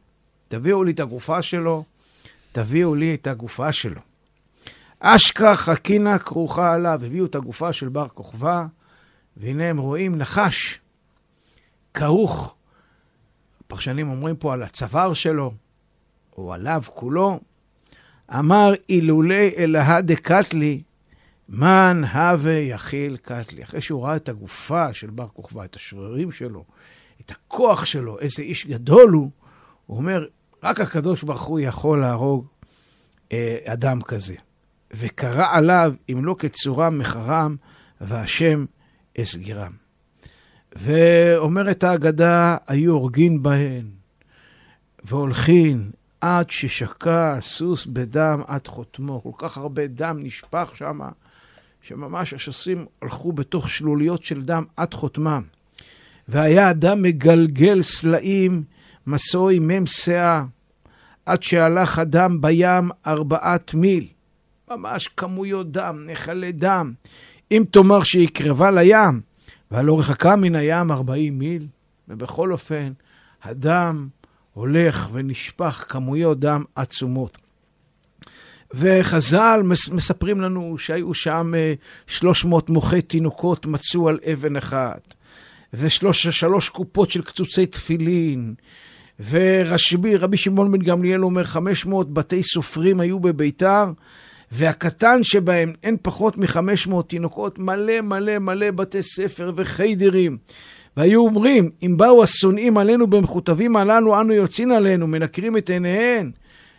תביאו 0.49 0.85
לי 0.85 0.93
את 0.93 1.00
הגופה 1.00 1.43
שלו, 1.43 1.85
תביאו 2.52 2.95
לי 2.95 3.14
את 3.14 3.26
הגופה 3.26 3.73
שלו. 3.73 4.00
אשכח 5.00 5.61
חכינה 5.61 6.19
כרוכה 6.19 6.75
עליו, 6.75 7.00
הביאו 7.05 7.26
את 7.26 7.35
הגופה 7.35 7.73
של 7.73 7.88
בר 7.88 8.09
כוכבא, 8.09 8.67
והנה 9.37 9.64
הם 9.64 9.78
רואים 9.78 10.19
נחש 10.19 10.78
כרוך, 11.95 12.55
הפרשנים 13.61 14.11
אומרים 14.11 14.37
פה 14.37 14.55
על 14.55 14.62
הצוואר 14.62 15.14
שלו, 15.14 15.52
או 16.38 16.55
עליו 16.55 16.83
כולו, 16.95 17.40
אמר 18.38 18.73
אילולי 18.88 19.50
אלהא 19.59 20.00
דקתלי, 20.00 20.83
מן 21.49 22.02
הווה 22.12 22.52
יכיל 22.52 23.17
קתלי. 23.17 23.62
אחרי 23.62 23.81
שהוא 23.81 24.05
ראה 24.05 24.17
את 24.17 24.28
הגופה 24.28 24.93
של 24.93 25.11
בר 25.11 25.28
כוכבא, 25.28 25.64
את 25.64 25.76
השרירים 25.76 26.33
שלו, 26.33 26.64
את 27.21 27.31
הכוח 27.31 27.85
שלו, 27.85 28.19
איזה 28.19 28.43
איש 28.43 28.67
גדול 28.67 29.11
הוא, 29.11 29.31
הוא 29.87 29.97
אומר, 29.97 30.26
רק 30.62 30.80
הקדוש 30.80 31.22
ברוך 31.22 31.42
הוא 31.42 31.60
יכול 31.60 32.00
להרוג 32.00 32.46
אה, 33.32 33.58
אדם 33.64 34.02
כזה. 34.02 34.34
וקרא 34.90 35.46
עליו, 35.50 35.94
אם 36.12 36.24
לא 36.24 36.36
כצורם 36.38 36.98
מחרם, 36.98 37.56
והשם 38.00 38.64
אסגירם. 39.18 39.72
ואומרת 40.76 41.84
ההגדה, 41.84 42.56
היו 42.66 42.92
הורגין 42.92 43.42
בהן, 43.42 43.86
והולכין 45.04 45.90
עד 46.20 46.50
ששקע 46.50 47.32
הסוס 47.32 47.86
בדם 47.86 48.42
עד 48.46 48.66
חותמו. 48.66 49.22
כל 49.22 49.30
כך 49.38 49.56
הרבה 49.56 49.86
דם 49.86 50.18
נשפך 50.22 50.72
שם, 50.74 51.00
שממש 51.82 52.34
הסוסים 52.34 52.86
הלכו 53.02 53.32
בתוך 53.32 53.70
שלוליות 53.70 54.22
של 54.22 54.42
דם 54.42 54.64
עד 54.76 54.94
חותמם. 54.94 55.42
והיה 56.28 56.70
אדם 56.70 57.02
מגלגל 57.02 57.82
סלעים, 57.82 58.64
מסוי 59.08 59.58
מם 59.58 59.86
שאה, 59.86 60.44
עד 61.26 61.42
שהלך 61.42 61.98
הדם 61.98 62.40
בים 62.40 62.90
ארבעת 63.06 63.74
מיל. 63.74 64.06
ממש 64.70 65.08
כמויות 65.08 65.72
דם, 65.72 66.04
נחלי 66.06 66.52
דם. 66.52 66.92
אם 67.50 67.64
תאמר 67.70 68.02
שהיא 68.02 68.28
קרבה 68.28 68.70
לים, 68.70 69.20
והלא 69.70 69.98
רחקה 69.98 70.36
מן 70.36 70.54
הים 70.54 70.92
ארבעים 70.92 71.38
מיל, 71.38 71.66
ובכל 72.08 72.52
אופן, 72.52 72.92
הדם 73.42 74.08
הולך 74.52 75.08
ונשפך 75.12 75.84
כמויות 75.88 76.40
דם 76.40 76.64
עצומות. 76.74 77.38
וחז"ל 78.74 79.60
מספרים 79.92 80.40
לנו 80.40 80.78
שהיו 80.78 81.14
שם 81.14 81.52
300 82.06 82.68
אה, 82.68 82.74
מוחי 82.74 83.02
תינוקות 83.02 83.66
מצאו 83.66 84.08
על 84.08 84.18
אבן 84.32 84.56
אחת, 84.56 85.14
ושלוש 85.74 86.68
קופות 86.68 87.10
של 87.10 87.22
קצוצי 87.22 87.66
תפילין, 87.66 88.54
ורבי 89.30 90.16
רבי 90.16 90.37
שמעון 90.37 90.72
בן 90.72 90.78
גמליאל 90.78 91.25
אומר 91.25 91.44
500 91.44 92.14
בתי 92.14 92.42
סופרים 92.42 93.00
היו 93.00 93.20
בביתר, 93.20 93.84
והקטן 94.52 95.25
שבהם 95.25 95.72
אין 95.82 95.96
פחות 96.02 96.38
מ-500 96.38 97.02
תינוקות, 97.06 97.58
מלא 97.58 98.00
מלא 98.00 98.38
מלא 98.38 98.70
בתי 98.70 99.02
ספר 99.02 99.52
וחיידרים. 99.56 100.38
והיו 100.96 101.20
אומרים, 101.20 101.70
אם 101.82 101.96
באו 101.96 102.22
השונאים 102.22 102.78
עלינו 102.78 103.06
במכותבים 103.06 103.76
הללו, 103.76 104.20
אנו 104.20 104.32
יוצאים 104.32 104.72
עלינו, 104.72 105.06
מנקרים 105.06 105.56
את 105.56 105.70
עיניהן. 105.70 106.30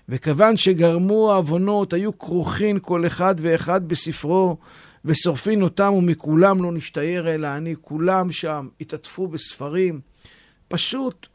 וכיוון 0.10 0.58
שגרמו 0.58 1.32
העוונות, 1.32 1.94
היו 1.94 2.18
כרוכין 2.20 2.78
כל 2.82 3.08
אחד 3.08 3.36
ואחד 3.38 3.88
בספרו, 3.88 4.58
ושורפין 5.06 5.62
אותם, 5.62 5.94
ומכולם 5.94 6.64
לא 6.64 6.72
נשתייר 6.72 7.36
אלא 7.36 7.48
אני. 7.48 7.76
כולם 7.82 8.32
שם 8.32 8.68
התעטפו 8.82 9.28
בספרים, 9.28 10.00
פשוט 10.68 11.28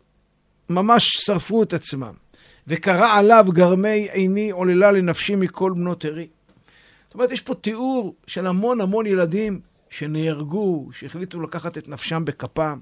ממש 0.68 1.08
שרפו 1.08 1.62
את 1.62 1.74
עצמם. 1.74 2.12
וקרא 2.66 3.18
עליו 3.18 3.46
גרמי 3.48 4.08
עיני 4.12 4.50
עוללה 4.50 4.92
לנפשי 4.92 5.36
מכל 5.36 5.72
בנות 5.76 6.04
ערי. 6.04 6.26
זאת 7.04 7.14
אומרת, 7.14 7.30
יש 7.30 7.40
פה 7.40 7.54
תיאור 7.54 8.14
של 8.26 8.46
המון 8.46 8.80
המון 8.80 9.06
ילדים 9.06 9.60
שנהרגו, 9.90 10.88
שהחליטו 10.92 11.40
לקחת 11.42 11.78
את 11.78 11.88
נפשם 11.88 12.24
בכפם. 12.24 12.78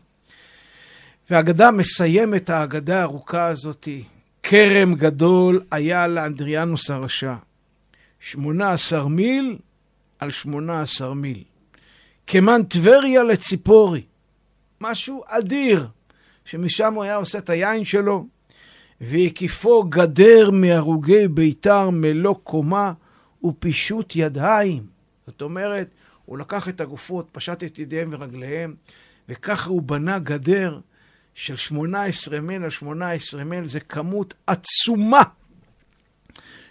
והאגדה 1.30 1.70
מסיימת 1.70 2.50
האגדה 2.50 3.00
הארוכה 3.00 3.46
הזאתי. 3.46 4.04
כרם 4.42 4.94
גדול 4.94 5.60
היה 5.70 6.06
לאנדריאנוס 6.06 6.90
הרשע. 6.90 7.34
שמונה 8.20 8.72
עשר 8.72 9.06
מיל 9.06 9.58
על 10.18 10.30
שמונה 10.30 10.82
עשר 10.82 11.12
מיל. 11.12 11.44
כמן 12.26 12.62
טבריה 12.62 13.22
לציפורי. 13.22 14.02
משהו 14.80 15.22
אדיר, 15.26 15.88
שמשם 16.44 16.94
הוא 16.94 17.02
היה 17.02 17.16
עושה 17.16 17.38
את 17.38 17.50
היין 17.50 17.84
שלו, 17.84 18.26
והקיפו 19.00 19.84
גדר 19.84 20.50
מהרוגי 20.50 21.28
ביתר 21.28 21.90
מלוא 21.90 22.34
קומה 22.34 22.92
ופישוט 23.44 24.12
ידיים. 24.16 24.86
זאת 25.26 25.42
אומרת, 25.42 25.88
הוא 26.24 26.38
לקח 26.38 26.68
את 26.68 26.80
הגופות, 26.80 27.28
פשט 27.32 27.64
את 27.64 27.78
ידיהם 27.78 28.08
ורגליהם, 28.12 28.74
וככה 29.28 29.70
הוא 29.70 29.82
בנה 29.82 30.18
גדר 30.18 30.80
של 31.34 31.56
18 31.56 32.40
מל 32.40 32.64
על 32.64 32.70
18 32.70 33.44
מל, 33.44 33.66
זה 33.66 33.80
כמות 33.80 34.34
עצומה 34.46 35.22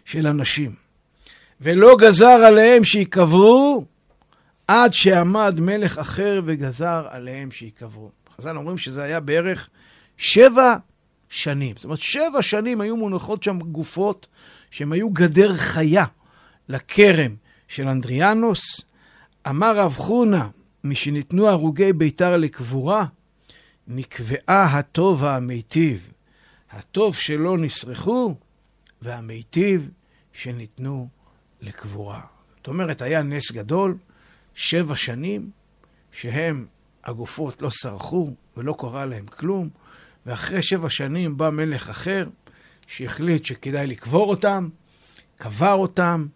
של 0.05 0.27
אנשים. 0.27 0.75
ולא 1.62 1.97
גזר 1.99 2.25
עליהם 2.25 2.84
שיקברו 2.84 3.86
עד 4.67 4.93
שעמד 4.93 5.60
מלך 5.60 5.97
אחר 5.97 6.41
וגזר 6.45 7.07
עליהם 7.10 7.51
שיקברו. 7.51 8.12
חז"ל 8.41 8.58
אומרים 8.58 8.77
שזה 8.77 9.04
היה 9.04 9.19
בערך 9.19 9.69
שבע 10.17 10.75
שנים. 11.30 11.75
זאת 11.75 11.84
אומרת, 11.84 11.99
שבע 11.99 12.41
שנים 12.41 12.82
היו 12.82 12.97
מונחות 12.97 13.43
שם 13.43 13.60
גופות 13.60 14.27
שהן 14.71 14.91
היו 14.91 15.10
גדר 15.10 15.54
חיה 15.58 16.06
לכרם 16.69 17.36
של 17.67 17.88
אנדריאנוס. 17.88 18.82
אמר 19.49 19.77
רב 19.77 19.93
חונה, 19.93 20.47
משניתנו 20.84 21.47
הרוגי 21.47 21.93
ביתר 21.93 22.38
לקבורה, 22.38 23.06
נקבעה 23.88 24.63
הטוב 24.77 25.23
והמיטיב. 25.23 26.12
הטוב 26.71 27.15
שלא 27.15 27.58
נסרחו, 27.58 28.36
והמיטיב 29.01 29.89
שניתנו 30.34 31.08
לקבורה. 31.62 32.21
זאת 32.58 32.67
אומרת, 32.67 33.01
היה 33.01 33.23
נס 33.23 33.51
גדול, 33.51 33.97
שבע 34.54 34.95
שנים, 34.95 35.49
שהם, 36.12 36.65
הגופות 37.06 37.62
לא 37.62 37.70
סרחו 37.70 38.30
ולא 38.58 38.76
קרה 38.80 39.06
להם 39.06 39.26
כלום, 39.26 39.70
ואחרי 40.26 40.62
שבע 40.62 40.90
שנים 40.90 41.38
בא 41.38 41.50
מלך 41.50 41.90
אחר, 41.90 42.28
שהחליט 42.88 43.46
שכדאי 43.46 43.88
לקבור 43.88 44.30
אותם, 44.30 44.70
קבר 45.38 45.74
אותם, 45.74 46.28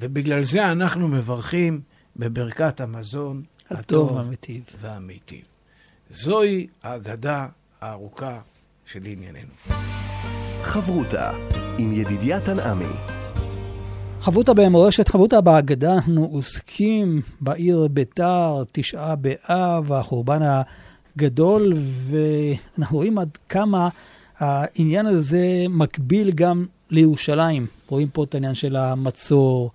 ובגלל 0.00 0.44
זה 0.44 0.72
אנחנו 0.72 1.08
מברכים 1.08 1.80
בברכת 2.16 2.80
המזון 2.80 3.42
הטוב 3.70 4.12
והמיטיב. 4.12 4.62
והמיטיב. 4.80 5.44
זוהי 6.10 6.66
האגדה 6.82 7.46
הארוכה 7.80 8.40
של 8.86 9.00
ענייננו. 9.04 9.52
חברותה 10.62 11.32
עם 11.78 11.92
ידידיה 11.92 12.40
תנעמי. 12.40 13.19
חברותה 14.22 14.54
במורשת, 14.54 15.08
חברותה 15.08 15.40
בהגדה, 15.40 15.94
אנחנו 15.94 16.28
עוסקים 16.32 17.22
בעיר 17.40 17.88
ביתר, 17.90 18.62
תשעה 18.72 19.14
באב, 19.16 19.92
החורבן 19.92 20.40
הגדול, 21.16 21.74
ואנחנו 21.76 22.96
רואים 22.96 23.18
עד 23.18 23.38
כמה 23.48 23.88
העניין 24.38 25.06
הזה 25.06 25.64
מקביל 25.68 26.30
גם 26.30 26.66
לירושלים. 26.90 27.66
רואים 27.88 28.08
פה 28.08 28.24
את 28.24 28.34
העניין 28.34 28.54
של 28.54 28.76
המצור, 28.76 29.70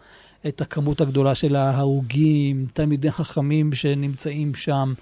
את 0.48 0.62
הכמות 0.62 1.02
הגדולה 1.02 1.36
של 1.36 1.56
ההרוגים, 1.56 2.66
תלמידי 2.74 3.12
חכמים 3.12 3.74
שנמצאים 3.74 4.56
שם, 4.56 4.94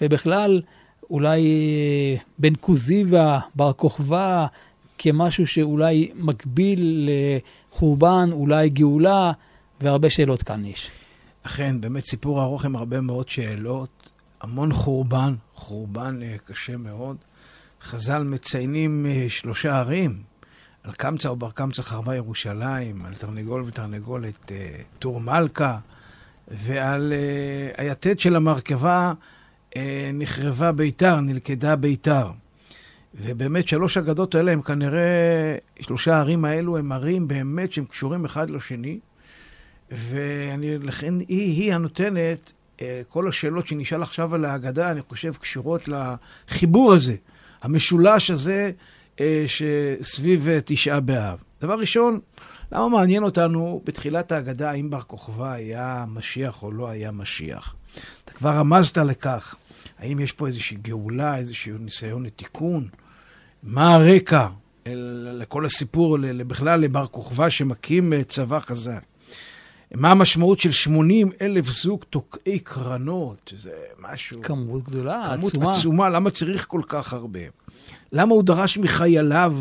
ובכלל, 0.00 0.62
אולי 1.10 1.40
אה, 1.40 2.20
בן 2.38 2.52
כוזיבא, 2.60 3.38
בר 3.54 3.72
כוכבא, 3.72 4.46
כמשהו 4.98 5.46
שאולי 5.46 6.10
מקביל 6.14 7.08
לחורבן, 7.74 8.28
אולי 8.32 8.68
גאולה, 8.68 9.32
והרבה 9.80 10.10
שאלות 10.10 10.42
כאן 10.42 10.64
יש. 10.64 10.90
אכן, 11.42 11.80
באמת 11.80 12.04
סיפור 12.04 12.42
ארוך 12.42 12.64
עם 12.64 12.76
הרבה 12.76 13.00
מאוד 13.00 13.28
שאלות, 13.28 14.10
המון 14.40 14.72
חורבן, 14.72 15.34
חורבן 15.54 16.22
אה, 16.22 16.36
קשה 16.44 16.76
מאוד. 16.76 17.16
חז"ל 17.82 18.22
מציינים 18.22 19.06
אה, 19.06 19.26
שלושה 19.28 19.78
ערים, 19.78 20.22
על 20.84 20.92
קמצא 20.92 21.28
או 21.28 21.36
בר 21.36 21.50
קמצא 21.50 21.82
חרבה 21.82 22.16
ירושלים, 22.16 23.04
על 23.04 23.14
תרנגול 23.14 23.64
ותרנגולת 23.66 24.52
טור 24.98 25.20
מלכה, 25.20 25.78
ועל 26.48 27.12
היתד 27.76 28.20
של 28.20 28.36
המרכבה 28.36 29.12
אה, 29.76 30.10
נחרבה 30.14 30.72
ביתר, 30.72 31.20
נלכדה 31.20 31.76
ביתר. 31.76 32.30
ובאמת 33.14 33.68
שלוש 33.68 33.96
אגדות 33.96 34.34
האלה 34.34 34.52
הם 34.52 34.62
כנראה, 34.62 35.56
שלושה 35.80 36.16
הערים 36.16 36.44
האלו 36.44 36.78
הם 36.78 36.92
ערים 36.92 37.28
באמת 37.28 37.72
שהם 37.72 37.84
קשורים 37.84 38.24
אחד 38.24 38.50
לשני, 38.50 38.98
ולכן 39.90 41.14
היא, 41.18 41.26
היא 41.28 41.74
הנותנת 41.74 42.52
אה, 42.82 43.00
כל 43.08 43.28
השאלות 43.28 43.66
שנשאל 43.66 44.02
עכשיו 44.02 44.34
על 44.34 44.44
ההגדה, 44.44 44.90
אני 44.90 45.00
חושב, 45.08 45.34
קשורות 45.34 45.88
לחיבור 45.88 46.92
הזה, 46.92 47.16
המשולש 47.62 48.30
הזה 48.30 48.70
אה, 49.20 49.44
שסביב 49.46 50.48
אה, 50.48 50.58
תשעה 50.64 51.00
באב. 51.00 51.38
דבר 51.60 51.78
ראשון, 51.78 52.20
למה 52.72 52.88
מעניין 52.88 53.22
אותנו 53.22 53.82
בתחילת 53.84 54.32
ההגדה 54.32 54.70
האם 54.70 54.90
בר 54.90 55.00
כוכבא 55.00 55.52
היה 55.52 56.04
משיח 56.08 56.62
או 56.62 56.72
לא 56.72 56.88
היה 56.88 57.10
משיח? 57.10 57.74
אתה 58.24 58.32
כבר 58.32 58.50
רמזת 58.50 58.98
לכך. 58.98 59.54
האם 60.00 60.20
יש 60.20 60.32
פה 60.32 60.46
איזושהי 60.46 60.76
גאולה, 60.82 61.36
איזשהו 61.36 61.78
ניסיון 61.78 62.22
לתיקון? 62.22 62.88
מה 63.62 63.94
הרקע 63.94 64.48
לכל 64.86 65.66
הסיפור, 65.66 66.18
בכלל 66.46 66.80
לבר 66.80 67.06
כוכבא 67.06 67.48
שמקים 67.48 68.12
צבא 68.28 68.60
חזק? 68.60 69.02
מה 69.94 70.10
המשמעות 70.10 70.60
של 70.60 70.70
80 70.70 71.30
אלף 71.40 71.70
זוג 71.70 72.04
תוקעי 72.10 72.58
קרנות? 72.58 73.52
זה 73.56 73.72
משהו... 73.98 74.42
כמות 74.42 74.84
גדולה, 74.84 75.22
כמות 75.24 75.50
עצומה. 75.50 75.64
כמות 75.64 75.76
עצומה, 75.78 76.10
למה 76.10 76.30
צריך 76.30 76.66
כל 76.68 76.82
כך 76.86 77.12
הרבה? 77.12 77.40
למה 78.12 78.34
הוא 78.34 78.42
דרש 78.42 78.78
מחייליו 78.78 79.56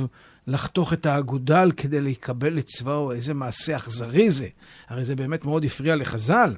לחתוך 0.48 0.94
את 0.94 1.06
האגודל 1.06 1.72
כדי 1.78 2.02
לקבל 2.02 2.60
את 2.60 2.66
צבאו? 2.66 3.12
איזה 3.12 3.34
מעשה 3.34 3.78
אכזרי 3.78 4.32
זה? 4.32 4.48
הרי 4.88 5.06
זה 5.06 5.16
באמת 5.16 5.46
מאוד 5.46 5.66
הפריע 5.66 5.96
לחז"ל. 5.96 6.54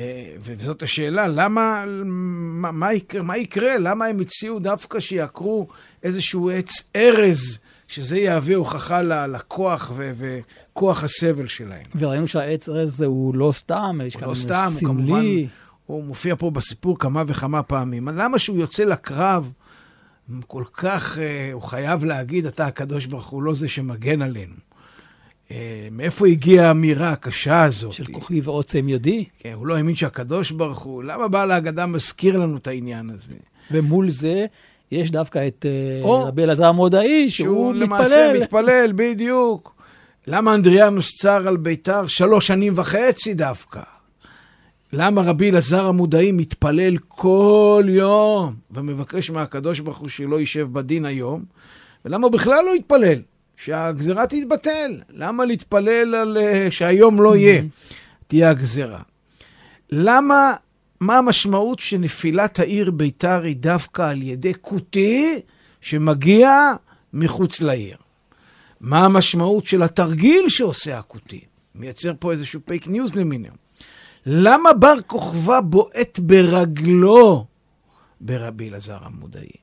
אה, 0.00 0.32
וזאת 0.42 0.82
השאלה, 0.82 1.28
למה, 1.28 1.84
מה, 2.04 2.70
מה, 2.72 2.94
יקרה, 2.94 3.22
מה 3.22 3.36
יקרה? 3.36 3.78
למה 3.78 4.06
הם 4.06 4.20
הציעו 4.20 4.58
דווקא 4.58 5.00
שיעקרו 5.00 5.68
איזשהו 6.02 6.50
עץ 6.50 6.90
ארז, 6.96 7.58
שזה 7.88 8.18
יהווה 8.18 8.54
הוכחה 8.54 9.02
לכוח 9.26 9.92
ו, 9.96 10.12
וכוח 10.16 11.04
הסבל 11.04 11.46
שלהם? 11.46 11.86
וראינו 11.94 12.28
שהעץ 12.28 12.68
ארז 12.68 13.00
הוא 13.00 13.34
לא 13.34 13.52
סתם, 13.52 13.98
יש 14.06 14.16
כאן 14.16 14.28
לא 14.28 14.34
סתם, 14.34 14.68
סמלי. 14.70 14.86
הוא 14.86 14.94
כמובן, 14.94 15.24
הוא 15.86 16.04
מופיע 16.04 16.36
פה 16.36 16.50
בסיפור 16.50 16.98
כמה 16.98 17.22
וכמה 17.26 17.62
פעמים. 17.62 18.08
למה 18.08 18.38
שהוא 18.38 18.56
יוצא 18.56 18.84
לקרב, 18.84 19.50
כל 20.46 20.64
כך, 20.72 21.18
אה, 21.18 21.50
הוא 21.52 21.62
חייב 21.62 22.04
להגיד, 22.04 22.46
אתה 22.46 22.66
הקדוש 22.66 23.06
ברוך 23.06 23.28
הוא 23.28 23.42
לא 23.42 23.54
זה 23.54 23.68
שמגן 23.68 24.22
עלינו. 24.22 24.54
אה, 25.50 25.88
מאיפה 25.90 26.26
הגיעה 26.26 26.68
האמירה 26.68 27.10
הקשה 27.10 27.62
הזאת? 27.62 27.92
של 27.92 28.04
כוחי 28.04 28.40
ועוצם 28.40 28.88
ידי. 28.88 29.24
כן, 29.38 29.52
הוא 29.54 29.66
לא 29.66 29.76
האמין 29.76 29.94
שהקדוש 29.94 30.50
ברוך 30.50 30.78
הוא, 30.78 31.02
למה 31.02 31.28
בעל 31.28 31.50
ההגדה 31.50 31.86
מזכיר 31.86 32.38
לנו 32.38 32.56
את 32.56 32.66
העניין 32.66 33.10
הזה? 33.10 33.34
ומול 33.70 34.10
זה 34.10 34.46
יש 34.92 35.10
דווקא 35.10 35.46
את 35.46 35.66
אה, 35.68 36.02
או, 36.02 36.26
רבי 36.26 36.44
אלעזר 36.44 36.66
המודעי, 36.66 37.30
שהוא, 37.30 37.46
שהוא 37.46 37.72
מתפלל. 37.72 37.84
למעשה 37.84 38.32
מתפלל, 38.40 38.92
בדיוק. 38.94 39.74
למה 40.26 40.54
אנדריאנוס 40.54 41.16
צר 41.16 41.48
על 41.48 41.56
ביתר 41.56 42.06
שלוש 42.06 42.46
שנים 42.46 42.72
וחצי 42.76 43.34
דווקא? 43.34 43.80
למה 44.92 45.22
רבי 45.22 45.50
אלעזר 45.50 45.86
המודעי 45.86 46.32
מתפלל 46.32 46.96
כל 47.08 47.84
יום 47.88 48.54
ומבקש 48.70 49.30
מהקדוש 49.30 49.80
ברוך 49.80 49.98
הוא 49.98 50.08
שלא 50.08 50.40
יישב 50.40 50.68
בדין 50.72 51.04
היום? 51.04 51.44
ולמה 52.04 52.26
הוא 52.26 52.32
בכלל 52.32 52.64
לא 52.64 52.76
יתפלל? 52.76 53.18
שהגזרה 53.64 54.26
תתבטל. 54.26 55.00
למה 55.10 55.44
להתפלל 55.44 56.14
על 56.14 56.36
uh, 56.36 56.70
שהיום 56.70 57.22
לא 57.22 57.36
יהיה, 57.36 57.62
תהיה 58.26 58.50
הגזרה? 58.50 59.02
למה, 59.90 60.54
מה 61.00 61.18
המשמעות 61.18 61.78
שנפילת 61.78 62.58
העיר 62.58 62.90
ביתר 62.90 63.42
היא 63.42 63.56
דווקא 63.56 64.02
על 64.02 64.22
ידי 64.22 64.52
כותי 64.60 65.40
שמגיע 65.80 66.50
מחוץ 67.12 67.60
לעיר? 67.60 67.96
מה 68.80 69.04
המשמעות 69.04 69.66
של 69.66 69.82
התרגיל 69.82 70.48
שעושה 70.48 70.98
הכותי? 70.98 71.40
מייצר 71.74 72.12
פה 72.18 72.32
איזשהו 72.32 72.60
fake 72.64 72.88
news 72.88 73.14
למיניהם. 73.14 73.54
למה 74.26 74.72
בר 74.72 75.00
כוכבא 75.06 75.60
בועט 75.60 76.18
ברגלו 76.18 77.46
ברבי 78.20 78.68
אלעזר 78.68 78.98
המודעי? 79.02 79.59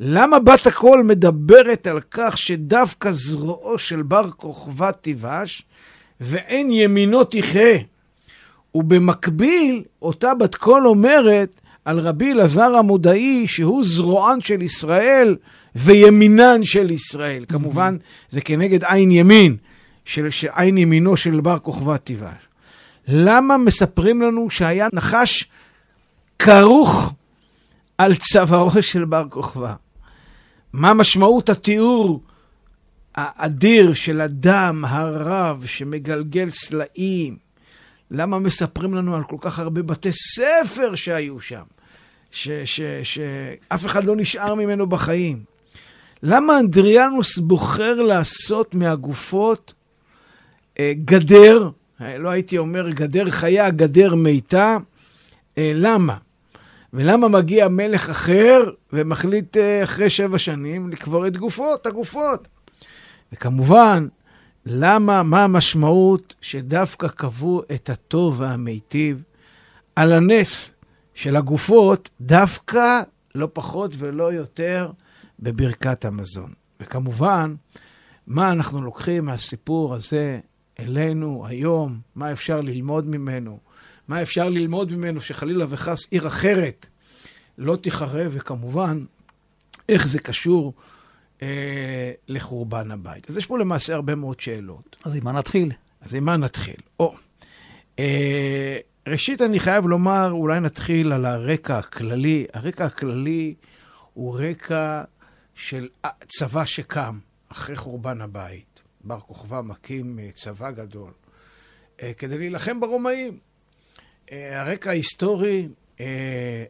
למה 0.00 0.38
בת 0.38 0.66
הקול 0.66 1.02
מדברת 1.02 1.86
על 1.86 2.00
כך 2.10 2.38
שדווקא 2.38 3.12
זרועו 3.12 3.78
של 3.78 4.02
בר 4.02 4.30
כוכבא 4.30 4.90
תיבש 4.90 5.62
ואין 6.20 6.70
ימינו 6.70 7.24
תחיה? 7.24 7.78
ובמקביל, 8.74 9.82
אותה 10.02 10.34
בת 10.34 10.54
קול 10.54 10.86
אומרת 10.86 11.60
על 11.84 11.98
רבי 11.98 12.32
אלעזר 12.32 12.76
המודעי 12.76 13.48
שהוא 13.48 13.84
זרוען 13.84 14.40
של 14.40 14.62
ישראל 14.62 15.36
וימינן 15.74 16.64
של 16.64 16.90
ישראל. 16.90 17.42
Mm-hmm. 17.42 17.52
כמובן, 17.52 17.96
זה 18.30 18.40
כנגד 18.40 18.84
עין 18.84 19.10
ימין, 19.10 19.56
של, 20.04 20.30
של 20.30 20.48
עין 20.52 20.78
ימינו 20.78 21.16
של 21.16 21.40
בר 21.40 21.58
כוכבא 21.58 21.96
תיבש. 21.96 22.34
למה 23.08 23.56
מספרים 23.56 24.22
לנו 24.22 24.50
שהיה 24.50 24.88
נחש 24.92 25.48
כרוך 26.38 27.12
על 27.98 28.14
צווארו 28.14 28.82
של 28.82 29.04
בר 29.04 29.26
כוכבא? 29.28 29.74
מה 30.74 30.94
משמעות 30.94 31.48
התיאור 31.48 32.20
האדיר 33.14 33.94
של 33.94 34.20
הדם 34.20 34.84
הרב 34.88 35.64
שמגלגל 35.66 36.50
סלעים? 36.50 37.36
למה 38.10 38.38
מספרים 38.38 38.94
לנו 38.94 39.14
על 39.14 39.24
כל 39.24 39.36
כך 39.40 39.58
הרבה 39.58 39.82
בתי 39.82 40.12
ספר 40.12 40.94
שהיו 40.94 41.40
שם, 41.40 41.62
שאף 42.30 43.86
אחד 43.86 44.04
לא 44.04 44.16
נשאר 44.16 44.54
ממנו 44.54 44.86
בחיים? 44.86 45.44
למה 46.22 46.58
אנדריאנוס 46.58 47.38
בוחר 47.38 47.94
לעשות 47.94 48.74
מהגופות 48.74 49.74
אה, 50.78 50.92
גדר, 51.04 51.70
אה, 52.00 52.18
לא 52.18 52.28
הייתי 52.28 52.58
אומר 52.58 52.88
גדר 52.88 53.30
חיה, 53.30 53.70
גדר 53.70 54.14
מיתה? 54.14 54.76
אה, 55.58 55.72
למה? 55.74 56.16
ולמה 56.94 57.28
מגיע 57.28 57.68
מלך 57.68 58.10
אחר 58.10 58.70
ומחליט 58.92 59.56
אה, 59.56 59.84
אחרי 59.84 60.10
שבע 60.10 60.38
שנים 60.38 60.90
לקבור 60.90 61.26
את 61.26 61.36
גופות, 61.36 61.86
הגופות? 61.86 62.48
וכמובן, 63.32 64.08
למה, 64.66 65.22
מה 65.22 65.44
המשמעות 65.44 66.34
שדווקא 66.40 67.08
קבעו 67.08 67.62
את 67.74 67.90
הטוב 67.90 68.40
והמיטיב 68.40 69.22
על 69.96 70.12
הנס 70.12 70.74
של 71.14 71.36
הגופות, 71.36 72.08
דווקא 72.20 73.02
לא 73.34 73.48
פחות 73.52 73.90
ולא 73.98 74.32
יותר 74.32 74.90
בברכת 75.40 76.04
המזון. 76.04 76.52
וכמובן, 76.80 77.54
מה 78.26 78.52
אנחנו 78.52 78.82
לוקחים 78.82 79.24
מהסיפור 79.24 79.94
הזה 79.94 80.40
אלינו 80.80 81.44
היום, 81.46 82.00
מה 82.14 82.32
אפשר 82.32 82.60
ללמוד 82.60 83.06
ממנו, 83.06 83.58
מה 84.08 84.22
אפשר 84.22 84.48
ללמוד 84.48 84.92
ממנו 84.92 85.20
שחלילה 85.20 85.66
וחס 85.68 85.98
עיר 86.10 86.26
אחרת 86.26 86.86
לא 87.58 87.76
תיחרב, 87.76 88.32
וכמובן, 88.34 89.04
איך 89.88 90.06
זה 90.06 90.18
קשור 90.18 90.74
אה, 91.42 92.12
לחורבן 92.28 92.90
הבית. 92.90 93.30
אז 93.30 93.36
יש 93.36 93.46
פה 93.46 93.58
למעשה 93.58 93.94
הרבה 93.94 94.14
מאוד 94.14 94.40
שאלות. 94.40 94.96
אז 95.04 95.16
עם 95.16 95.24
מה 95.24 95.32
נתחיל? 95.32 95.72
אז 96.00 96.14
עם 96.14 96.24
מה 96.24 96.36
נתחיל? 96.36 96.76
או, 97.00 97.14
אה, 97.98 98.78
ראשית 99.08 99.42
אני 99.42 99.60
חייב 99.60 99.86
לומר, 99.86 100.30
אולי 100.30 100.60
נתחיל 100.60 101.12
על 101.12 101.24
הרקע 101.24 101.78
הכללי. 101.78 102.46
הרקע 102.52 102.84
הכללי 102.84 103.54
הוא 104.14 104.38
רקע 104.40 105.02
של 105.54 105.88
צבא 106.28 106.64
שקם 106.64 107.18
אחרי 107.48 107.76
חורבן 107.76 108.20
הבית. 108.20 108.82
בר 109.04 109.20
כוכבא 109.20 109.60
מקים 109.60 110.18
אה, 110.18 110.28
צבא 110.34 110.70
גדול 110.70 111.12
אה, 112.02 112.12
כדי 112.14 112.38
להילחם 112.38 112.80
ברומאים. 112.80 113.38
אה, 114.32 114.60
הרקע 114.60 114.90
ההיסטורי, 114.90 115.68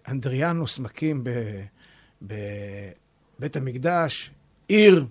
אנדריאנוס 0.08 0.78
מקים 0.78 1.24
בבית 2.22 3.56
המקדש 3.56 4.30
עיר 4.68 5.06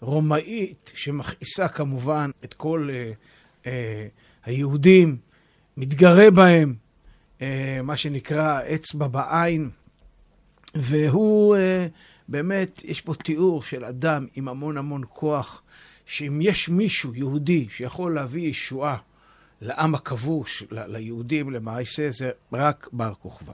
רומאית 0.00 0.92
שמכעיסה 0.94 1.68
כמובן 1.68 2.30
את 2.44 2.54
כל 2.54 2.88
היהודים, 4.44 5.16
מתגרה 5.76 6.30
בהם, 6.30 6.74
מה 7.82 7.96
שנקרא 7.96 8.60
אצבע 8.74 9.08
בעין, 9.08 9.70
והוא 10.74 11.56
באמת, 12.28 12.84
יש 12.84 13.00
פה 13.00 13.14
תיאור 13.14 13.62
של 13.62 13.84
אדם 13.84 14.26
עם 14.34 14.48
המון 14.48 14.78
המון 14.78 15.02
כוח, 15.08 15.62
שאם 16.06 16.38
יש 16.42 16.68
מישהו, 16.68 17.14
יהודי, 17.14 17.66
שיכול 17.70 18.14
להביא 18.14 18.48
ישועה 18.48 18.96
לעם 19.60 19.94
הכבוש, 19.94 20.62
ל- 20.70 20.96
ליהודים, 20.96 21.50
למעשה, 21.50 22.10
זה 22.10 22.30
רק 22.52 22.88
בר 22.92 23.14
כוכבא. 23.14 23.52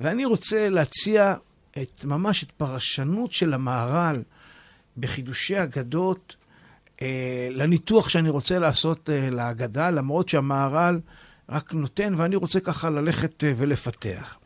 ואני 0.00 0.24
רוצה 0.24 0.68
להציע 0.68 1.34
את, 1.82 2.04
ממש 2.04 2.44
את 2.44 2.50
פרשנות 2.52 3.32
של 3.32 3.54
המהר"ל 3.54 4.22
בחידושי 4.96 5.62
אגדות 5.62 6.36
אה, 7.02 7.48
לניתוח 7.50 8.08
שאני 8.08 8.28
רוצה 8.28 8.58
לעשות 8.58 9.10
אה, 9.10 9.30
להגדה, 9.30 9.90
למרות 9.90 10.28
שהמהר"ל 10.28 11.00
רק 11.48 11.74
נותן, 11.74 12.14
ואני 12.16 12.36
רוצה 12.36 12.60
ככה 12.60 12.90
ללכת 12.90 13.44
אה, 13.44 13.52
ולפתח. 13.56 14.38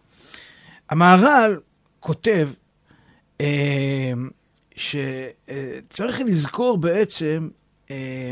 המהר"ל 0.91 1.61
כותב 2.01 2.49
אה, 3.41 4.13
שצריך 4.77 6.21
לזכור 6.27 6.79
בעצם 6.79 7.49
אה, 7.91 8.31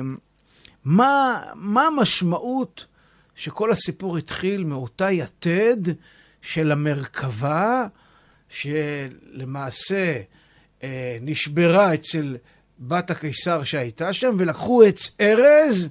מה, 0.84 1.42
מה 1.54 1.86
המשמעות 1.86 2.86
שכל 3.34 3.72
הסיפור 3.72 4.16
התחיל 4.16 4.64
מאותה 4.64 5.10
יתד 5.10 5.76
של 6.42 6.72
המרכבה, 6.72 7.86
שלמעשה 8.48 10.20
אה, 10.82 11.18
נשברה 11.20 11.94
אצל 11.94 12.36
בת 12.78 13.10
הקיסר 13.10 13.64
שהייתה 13.64 14.12
שם, 14.12 14.36
ולקחו 14.38 14.82
עץ 14.82 15.10
ארז, 15.20 15.88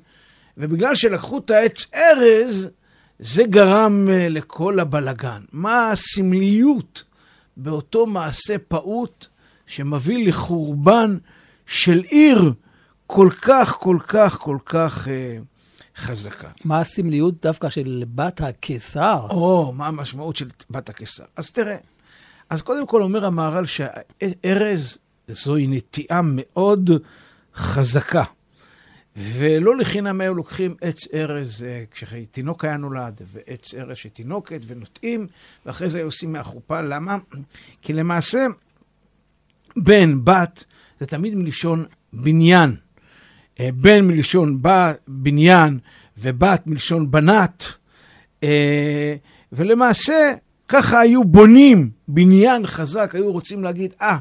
ובגלל 0.58 0.96
שלקחו 0.96 1.38
את 1.38 1.52
העץ 1.52 1.86
ארז, 1.96 2.68
זה 3.20 3.44
גרם 3.44 4.10
אה, 4.10 4.30
לכל 4.30 4.80
הבלגן. 4.80 5.42
מה 5.52 5.92
הסמליות 5.92 7.04
באותו 7.58 8.06
מעשה 8.06 8.58
פעוט 8.68 9.28
שמביא 9.68 10.28
לחורבן 10.28 11.18
של 11.66 12.00
עיר 12.00 12.54
כל 13.12 13.30
כך, 13.42 13.70
כל 13.80 13.98
כך, 14.08 14.38
כל 14.38 14.58
כך 14.66 15.08
אה, 15.08 15.38
חזקה. 15.98 16.50
מה 16.66 16.80
הסמליות 16.80 17.42
דווקא 17.42 17.70
של 17.70 18.04
בת 18.16 18.42
הקיסר? 18.42 19.28
או, 19.30 19.74
מה 19.76 19.88
המשמעות 19.88 20.36
של 20.36 20.50
בת 20.70 20.90
הקיסר? 20.90 21.24
אז 21.36 21.52
תראה, 21.52 21.76
אז 22.50 22.62
קודם 22.62 22.88
כל 22.88 23.02
אומר 23.02 23.26
המהר"ל 23.26 23.66
שהארז 23.66 24.98
זוהי 25.28 25.68
נטיעה 25.68 26.22
מאוד 26.24 26.90
חזקה. 27.56 28.24
ולא 29.18 29.78
לחינם 29.78 30.22
היו 30.22 30.34
לוקחים 30.34 30.76
עץ 30.82 31.14
ארז 31.14 31.64
אה, 31.64 31.84
כשתינוק 31.92 32.66
היה 32.66 32.78
נולד, 32.78 33.22
ועץ 33.34 33.74
ארז 33.74 33.98
של 33.98 34.10
תינוקת, 34.10 34.62
ונוטעים, 34.68 35.28
ואחרי 35.66 35.90
זה 35.90 35.98
היו 35.98 36.08
עושים 36.08 36.34
מהחופה. 36.34 36.82
למה? 36.82 37.18
כי 37.82 37.94
למעשה, 37.94 38.46
בן, 39.78 40.26
בת, 40.26 40.64
זה 41.00 41.06
תמיד 41.06 41.36
מלשון 41.36 41.86
בניין. 42.14 42.76
אה, 43.60 43.70
בן 43.74 44.08
מלשון 44.08 44.62
בניין, 45.08 45.80
ובת 46.18 46.68
מלשון 46.68 47.12
בנת. 47.12 47.64
אה, 48.44 49.16
ולמעשה, 49.52 50.34
ככה 50.68 51.00
היו 51.00 51.24
בונים 51.24 51.90
בניין 52.08 52.68
חזק, 52.68 53.16
היו 53.16 53.32
רוצים 53.32 53.64
להגיד, 53.64 53.94
אה, 54.02 54.18
ah, 54.18 54.20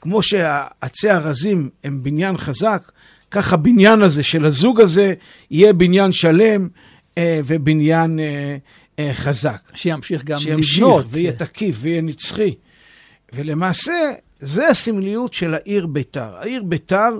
כמו 0.00 0.22
שעצי 0.22 1.10
הרזים 1.10 1.70
הם 1.84 2.02
בניין 2.02 2.36
חזק, 2.36 2.92
כך 3.30 3.52
הבניין 3.52 4.02
הזה 4.02 4.22
של 4.22 4.44
הזוג 4.44 4.80
הזה 4.80 5.14
יהיה 5.50 5.72
בניין 5.72 6.12
שלם 6.12 6.68
אה, 7.18 7.40
ובניין 7.46 8.18
אה, 8.18 8.56
אה, 8.98 9.14
חזק. 9.14 9.60
שימשיך 9.74 10.24
גם 10.24 10.38
שימשיך 10.38 10.78
לבנות. 10.78 11.02
שימשיך 11.02 11.14
ויהיה 11.14 11.32
תקיף 11.32 11.76
ויהיה 11.80 12.00
נצחי. 12.02 12.54
ולמעשה, 13.32 13.92
זה 14.40 14.68
הסמליות 14.68 15.34
של 15.34 15.54
העיר 15.54 15.86
ביתר. 15.86 16.36
העיר 16.36 16.62
ביתר 16.62 17.18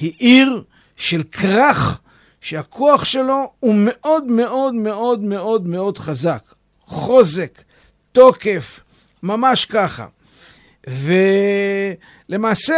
היא 0.00 0.12
עיר 0.18 0.62
של 0.96 1.22
כרך 1.32 2.00
שהכוח 2.40 3.04
שלו 3.04 3.52
הוא 3.60 3.74
מאוד 3.74 4.24
מאוד 4.24 4.74
מאוד 4.74 5.20
מאוד 5.20 5.68
מאוד 5.68 5.98
חזק. 5.98 6.54
חוזק, 6.80 7.62
תוקף, 8.12 8.80
ממש 9.22 9.64
ככה. 9.64 10.06
ולמעשה, 12.28 12.74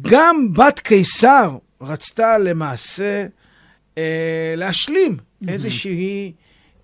גם 0.00 0.52
בת 0.52 0.80
קיסר 0.80 1.56
רצתה 1.80 2.38
למעשה 2.38 3.26
אה, 3.98 4.54
להשלים 4.56 5.16
mm-hmm. 5.16 5.48
איזושהי 5.48 6.32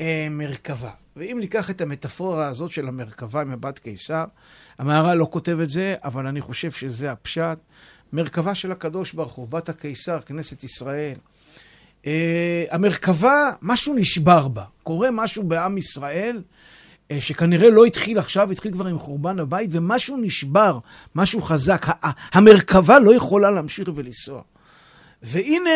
אה, 0.00 0.26
מרכבה. 0.30 0.90
ואם 1.16 1.36
ניקח 1.40 1.70
את 1.70 1.80
המטאפורה 1.80 2.46
הזאת 2.46 2.70
של 2.70 2.88
המרכבה 2.88 3.40
עם 3.40 3.50
הבת 3.50 3.78
קיסר, 3.78 4.24
המהר"ל 4.78 5.14
לא 5.14 5.28
כותב 5.30 5.60
את 5.60 5.68
זה, 5.68 5.94
אבל 6.04 6.26
אני 6.26 6.40
חושב 6.40 6.70
שזה 6.70 7.12
הפשט. 7.12 7.58
מרכבה 8.12 8.54
של 8.54 8.72
הקדוש 8.72 9.12
ברוך 9.12 9.32
הוא, 9.32 9.48
בת 9.48 9.68
הקיסר, 9.68 10.20
כנסת 10.20 10.64
ישראל. 10.64 11.14
אה, 12.06 12.64
המרכבה, 12.70 13.50
משהו 13.62 13.94
נשבר 13.94 14.48
בה. 14.48 14.64
קורה 14.82 15.10
משהו 15.10 15.42
בעם 15.42 15.78
ישראל, 15.78 16.42
אה, 17.10 17.20
שכנראה 17.20 17.70
לא 17.70 17.84
התחיל 17.84 18.18
עכשיו, 18.18 18.52
התחיל 18.52 18.72
כבר 18.72 18.86
עם 18.86 18.98
חורבן 18.98 19.38
הבית, 19.38 19.70
ומשהו 19.72 20.16
נשבר, 20.16 20.78
משהו 21.14 21.42
חזק. 21.42 21.86
המרכבה 22.32 22.98
לא 22.98 23.14
יכולה 23.14 23.50
להמשיך 23.50 23.88
ולנסוע. 23.94 24.42
והנה 25.22 25.70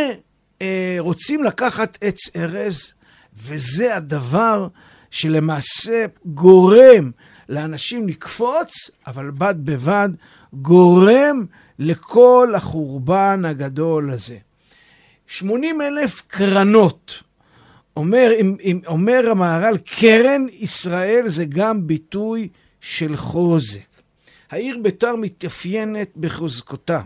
אה, 0.62 0.96
רוצים 0.98 1.44
לקחת 1.44 1.98
עץ 2.00 2.36
ארז, 2.36 2.92
וזה 3.36 3.96
הדבר 3.96 4.68
שלמעשה 5.10 6.06
גורם 6.24 7.10
לאנשים 7.48 8.08
לקפוץ, 8.08 8.90
אבל 9.06 9.30
בד 9.30 9.54
בבד 9.64 10.08
גורם 10.52 11.44
לכל 11.80 12.52
החורבן 12.56 13.42
הגדול 13.44 14.12
הזה. 14.12 14.38
80 15.26 15.82
אלף 15.82 16.22
קרנות. 16.26 17.22
אומר, 17.96 18.30
אומר 18.86 19.30
המהר"ל, 19.30 19.76
קרן 19.78 20.46
ישראל 20.52 21.28
זה 21.28 21.44
גם 21.44 21.86
ביטוי 21.86 22.48
של 22.80 23.16
חוזק. 23.16 23.90
העיר 24.50 24.78
ביתר 24.82 25.16
מתאפיינת 25.16 26.16
בחוזקותה. 26.16 27.00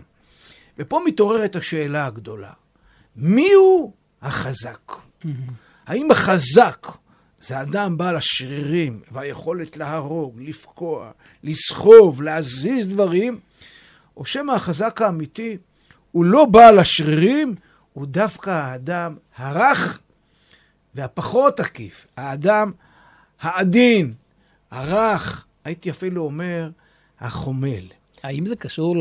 ופה 0.77 1.01
מתעוררת 1.05 1.55
השאלה 1.55 2.05
הגדולה, 2.05 2.51
מיהו 3.15 3.93
החזק? 4.21 4.91
האם 5.87 6.11
החזק 6.11 6.87
זה 7.39 7.61
אדם 7.61 7.97
בעל 7.97 8.15
השרירים 8.15 9.01
והיכולת 9.11 9.77
להרוג, 9.77 10.41
לפקוע, 10.41 11.11
לסחוב, 11.43 12.21
להזיז 12.21 12.87
דברים, 12.87 13.39
או 14.17 14.25
שמא 14.25 14.51
החזק 14.51 15.01
האמיתי 15.01 15.57
הוא 16.11 16.25
לא 16.25 16.45
בעל 16.45 16.79
השרירים, 16.79 17.55
הוא 17.93 18.05
דווקא 18.05 18.49
האדם 18.49 19.15
הרך 19.35 20.01
והפחות 20.95 21.57
תקיף, 21.57 22.07
האדם 22.17 22.71
העדין, 23.41 24.13
הרך, 24.71 25.45
הייתי 25.63 25.89
אפילו 25.89 26.23
אומר, 26.23 26.69
החומל. 27.19 27.85
האם 28.23 28.45
זה 28.45 28.55
קשור 28.55 28.95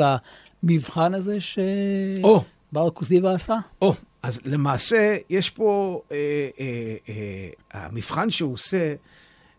המבחן 0.62 1.14
הזה 1.14 1.40
שבר 1.40 2.90
כוזיבא 2.90 3.30
עשה? 3.30 3.56
או, 3.82 3.94
אז 4.22 4.40
למעשה 4.44 5.16
יש 5.30 5.50
פה, 5.50 6.00
אה, 6.12 6.16
אה, 6.60 6.96
אה, 7.08 7.48
המבחן 7.72 8.30
שהוא 8.30 8.52
עושה, 8.52 8.94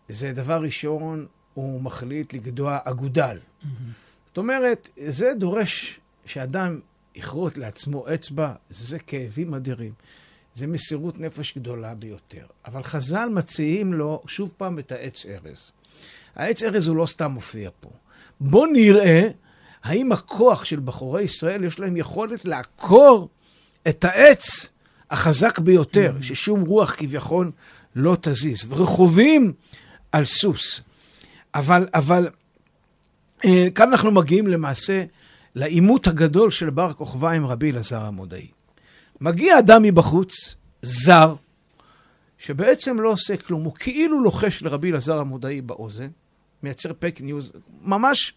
זה 0.10 0.34
דבר 0.34 0.62
ראשון, 0.62 1.26
הוא 1.54 1.82
מחליט 1.82 2.34
לגדוע 2.34 2.78
אגודל. 2.84 3.38
Mm-hmm. 3.38 4.05
זאת 4.36 4.38
אומרת, 4.38 4.90
זה 5.08 5.34
דורש 5.34 6.00
שאדם 6.26 6.80
יכרות 7.16 7.58
לעצמו 7.58 8.06
אצבע, 8.14 8.54
זה 8.70 9.00
כאבים 9.00 9.54
אדירים. 9.54 9.94
זה 10.54 10.68
מסירות 10.68 11.20
נפש 11.20 11.58
גדולה 11.58 11.96
ביותר. 11.96 12.46
אבל 12.66 12.84
חז"ל 12.84 13.30
מציעים 13.32 13.94
לו 13.94 14.22
שוב 14.28 14.54
פעם 14.58 14.80
את 14.80 14.92
העץ 14.92 15.26
ארז. 15.26 15.72
העץ 16.36 16.64
ארז 16.64 16.88
הוא 16.88 16.96
לא 16.96 17.06
סתם 17.06 17.32
מופיע 17.32 17.70
פה. 17.80 17.90
בואו 18.40 18.66
נראה 18.66 19.28
האם 19.84 20.12
הכוח 20.12 20.66
של 20.66 20.80
בחורי 20.80 21.22
ישראל, 21.22 21.64
יש 21.64 21.80
להם 21.80 21.98
יכולת 21.98 22.46
לעקור 22.46 23.30
את 23.88 24.04
העץ 24.04 24.70
החזק 25.12 25.60
ביותר, 25.60 26.14
mm. 26.20 26.24
ששום 26.24 26.62
רוח 26.62 26.96
כביכול 26.98 27.52
לא 27.96 28.18
תזיז, 28.22 28.66
ורכובים 28.70 29.54
על 30.12 30.26
סוס. 30.26 30.82
אבל, 31.54 31.88
אבל 31.94 32.30
כאן 33.76 33.92
אנחנו 33.92 34.12
מגיעים 34.12 34.48
למעשה 34.48 35.04
לעימות 35.56 36.08
הגדול 36.08 36.52
של 36.52 36.70
בר 36.70 36.94
כוכבא 36.94 37.30
עם 37.30 37.46
רבי 37.46 37.72
אלעזר 37.72 38.02
המודעי. 38.02 38.48
מגיע 39.22 39.60
אדם 39.60 39.84
מבחוץ, 39.84 40.56
זר, 40.82 41.36
שבעצם 42.38 43.00
לא 43.00 43.10
עושה 43.10 43.38
כלום, 43.38 43.64
הוא 43.64 43.74
כאילו 43.80 44.24
לוחש 44.24 44.64
לרבי 44.64 44.92
אלעזר 44.92 45.20
המודעי 45.20 45.62
באוזן, 45.62 46.08
מייצר 46.64 46.94
fake 46.94 47.22
news, 47.22 47.54
ממש 47.82 48.34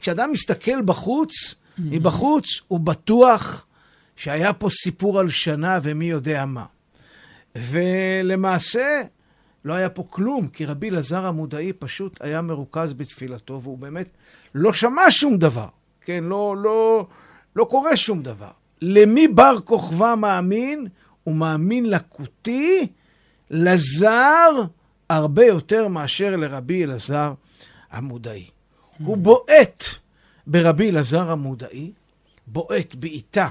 כשאדם 0.00 0.32
מסתכל 0.32 0.82
בחוץ, 0.82 1.30
mm-hmm. 1.30 1.80
מבחוץ, 1.84 2.44
הוא 2.68 2.80
בטוח 2.80 3.66
שהיה 4.16 4.52
פה 4.52 4.70
סיפור 4.70 5.20
על 5.20 5.30
שנה 5.30 5.78
ומי 5.82 6.10
יודע 6.10 6.44
מה. 6.44 6.64
ולמעשה, 7.56 9.02
לא 9.64 9.72
היה 9.72 9.88
פה 9.88 10.04
כלום, 10.10 10.48
כי 10.48 10.64
רבי 10.64 10.90
אלעזר 10.90 11.26
המודעי 11.26 11.72
פשוט 11.72 12.22
היה 12.22 12.42
מרוכז 12.42 12.92
בתפילתו, 12.92 13.60
והוא 13.62 13.78
באמת 13.78 14.10
לא 14.54 14.72
שמע 14.72 15.02
שום 15.10 15.38
דבר, 15.38 15.68
כן? 16.00 16.24
לא, 16.24 16.56
לא, 16.56 17.06
לא 17.56 17.64
קורה 17.64 17.96
שום 17.96 18.22
דבר. 18.22 18.50
למי 18.82 19.28
בר 19.28 19.60
כוכבא 19.64 20.14
מאמין? 20.14 20.86
הוא 21.24 21.34
מאמין 21.34 21.90
לקוטי, 21.90 22.86
לזר, 23.50 24.50
הרבה 25.10 25.46
יותר 25.46 25.88
מאשר 25.88 26.36
לרבי 26.36 26.84
אלעזר 26.84 27.32
המודעי. 27.90 28.50
הוא 28.98 29.16
בועט 29.16 29.84
ברבי 30.46 30.90
אלעזר 30.90 31.30
המודעי, 31.30 31.92
בועט 32.46 32.94
בעיטה 32.94 33.48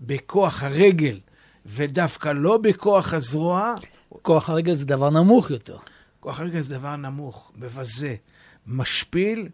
בכוח 0.00 0.62
הרגל, 0.62 1.20
ודווקא 1.66 2.28
לא 2.28 2.56
בכוח 2.56 3.14
הזרוע. 3.14 3.74
כוח 4.22 4.50
הרגל 4.50 4.74
זה 4.74 4.86
דבר 4.86 5.10
נמוך 5.10 5.50
יותר. 5.50 5.76
כוח 6.20 6.40
הרגל 6.40 6.60
זה 6.60 6.78
דבר 6.78 6.96
נמוך, 6.96 7.52
מבזה, 7.56 8.14
משפיל, 8.66 9.48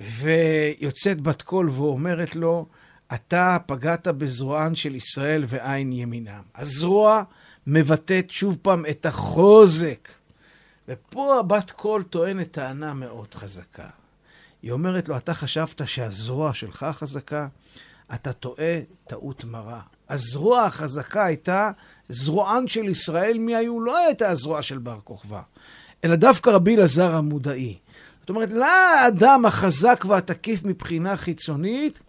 ויוצאת 0.00 1.20
בת 1.20 1.42
קול 1.42 1.70
ואומרת 1.70 2.36
לו, 2.36 2.66
אתה 3.14 3.56
פגעת 3.66 4.08
בזרוען 4.08 4.74
של 4.74 4.94
ישראל 4.94 5.44
ועין 5.48 5.92
ימינם. 5.92 6.42
הזרוע 6.54 7.22
מבטאת 7.66 8.30
שוב 8.30 8.58
פעם 8.62 8.84
את 8.90 9.06
החוזק. 9.06 10.08
ופה 10.88 11.38
הבת 11.40 11.70
קול 11.70 12.02
טוענת 12.02 12.52
טענה 12.52 12.94
מאוד 12.94 13.34
חזקה. 13.34 13.88
היא 14.62 14.72
אומרת 14.72 15.08
לו, 15.08 15.16
אתה 15.16 15.34
חשבת 15.34 15.88
שהזרוע 15.88 16.54
שלך 16.54 16.86
חזקה? 16.92 17.48
אתה 18.14 18.32
טועה 18.32 18.80
טעות 19.06 19.44
מרה. 19.44 19.80
הזרוע 20.08 20.62
החזקה 20.62 21.24
הייתה 21.24 21.70
זרוען 22.08 22.68
של 22.68 22.88
ישראל, 22.88 23.38
מי 23.38 23.56
היו? 23.56 23.80
לא 23.80 23.98
הייתה 23.98 24.30
הזרוע 24.30 24.62
של 24.62 24.78
בר 24.78 24.98
כוכבא, 25.04 25.40
אלא 26.04 26.14
דווקא 26.14 26.50
רבי 26.50 26.76
אלעזר 26.76 27.14
המודעי. 27.14 27.78
זאת 28.20 28.28
אומרת, 28.30 28.52
לא 28.52 28.66
האדם 28.66 29.46
החזק 29.46 30.04
והתקיף 30.08 30.64
מבחינה 30.64 31.16
חיצונית, 31.16 32.00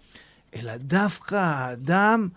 אלא 0.56 0.78
דווקא 0.78 1.36
האדם 1.36 2.28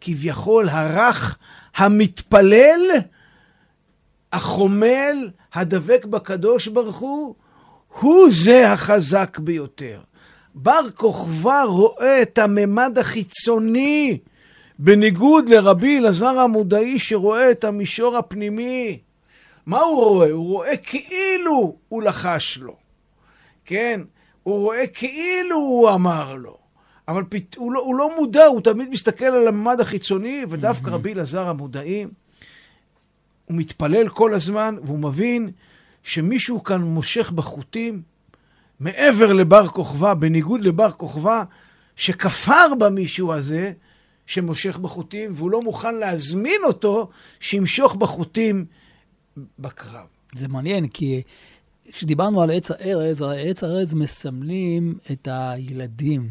כביכול 0.00 0.68
הרך, 0.68 1.38
המתפלל, 1.76 2.80
החומל, 4.32 5.30
הדבק 5.54 6.04
בקדוש 6.04 6.68
ברוך 6.68 6.96
הוא, 6.96 7.34
הוא 8.00 8.28
זה 8.30 8.72
החזק 8.72 9.38
ביותר. 9.38 10.00
בר 10.54 10.90
כוכבא 10.94 11.62
רואה 11.62 12.22
את 12.22 12.38
הממד 12.38 12.98
החיצוני, 12.98 14.18
בניגוד 14.84 15.48
לרבי 15.48 15.98
אלעזר 15.98 16.38
המודעי 16.38 16.98
שרואה 16.98 17.50
את 17.50 17.64
המישור 17.64 18.16
הפנימי. 18.16 18.98
מה 19.66 19.80
הוא 19.80 20.04
רואה? 20.04 20.30
הוא 20.30 20.46
רואה 20.46 20.76
כאילו 20.76 21.76
הוא 21.88 22.02
לחש 22.02 22.58
לו. 22.58 22.76
כן? 23.64 24.00
הוא 24.42 24.58
רואה 24.58 24.86
כאילו 24.86 25.56
הוא 25.56 25.90
אמר 25.90 26.34
לו. 26.34 26.56
אבל 27.08 27.24
פת... 27.28 27.54
הוא, 27.56 27.72
לא, 27.72 27.80
הוא 27.80 27.96
לא 27.96 28.16
מודע, 28.16 28.44
הוא 28.44 28.60
תמיד 28.60 28.88
מסתכל 28.88 29.24
על 29.24 29.48
הממד 29.48 29.80
החיצוני, 29.80 30.44
ודווקא 30.48 30.90
mm-hmm. 30.90 30.94
רבי 30.94 31.12
אלעזר 31.12 31.48
המודעי, 31.48 32.06
הוא 33.44 33.56
מתפלל 33.56 34.08
כל 34.08 34.34
הזמן, 34.34 34.76
והוא 34.84 34.98
מבין 34.98 35.50
שמישהו 36.02 36.64
כאן 36.64 36.82
מושך 36.82 37.30
בחוטים, 37.30 38.02
מעבר 38.80 39.32
לבר 39.32 39.68
כוכבא, 39.68 40.14
בניגוד 40.14 40.60
לבר 40.60 40.90
כוכבא, 40.90 41.42
שכפר 41.96 42.74
במישהו 42.78 43.32
הזה, 43.32 43.72
שמושך 44.26 44.78
בחוטים, 44.78 45.30
והוא 45.34 45.50
לא 45.50 45.62
מוכן 45.62 45.94
להזמין 45.94 46.60
אותו 46.64 47.08
שימשוך 47.40 47.94
בחוטים 47.94 48.64
בקרב. 49.58 50.06
זה 50.34 50.48
מעניין, 50.48 50.88
כי 50.88 51.22
כשדיברנו 51.92 52.42
על 52.42 52.50
עץ 52.50 52.70
הארז, 52.70 53.22
עץ 53.22 53.64
הארז 53.64 53.94
מסמלים 53.94 54.98
את 55.12 55.28
הילדים, 55.30 56.28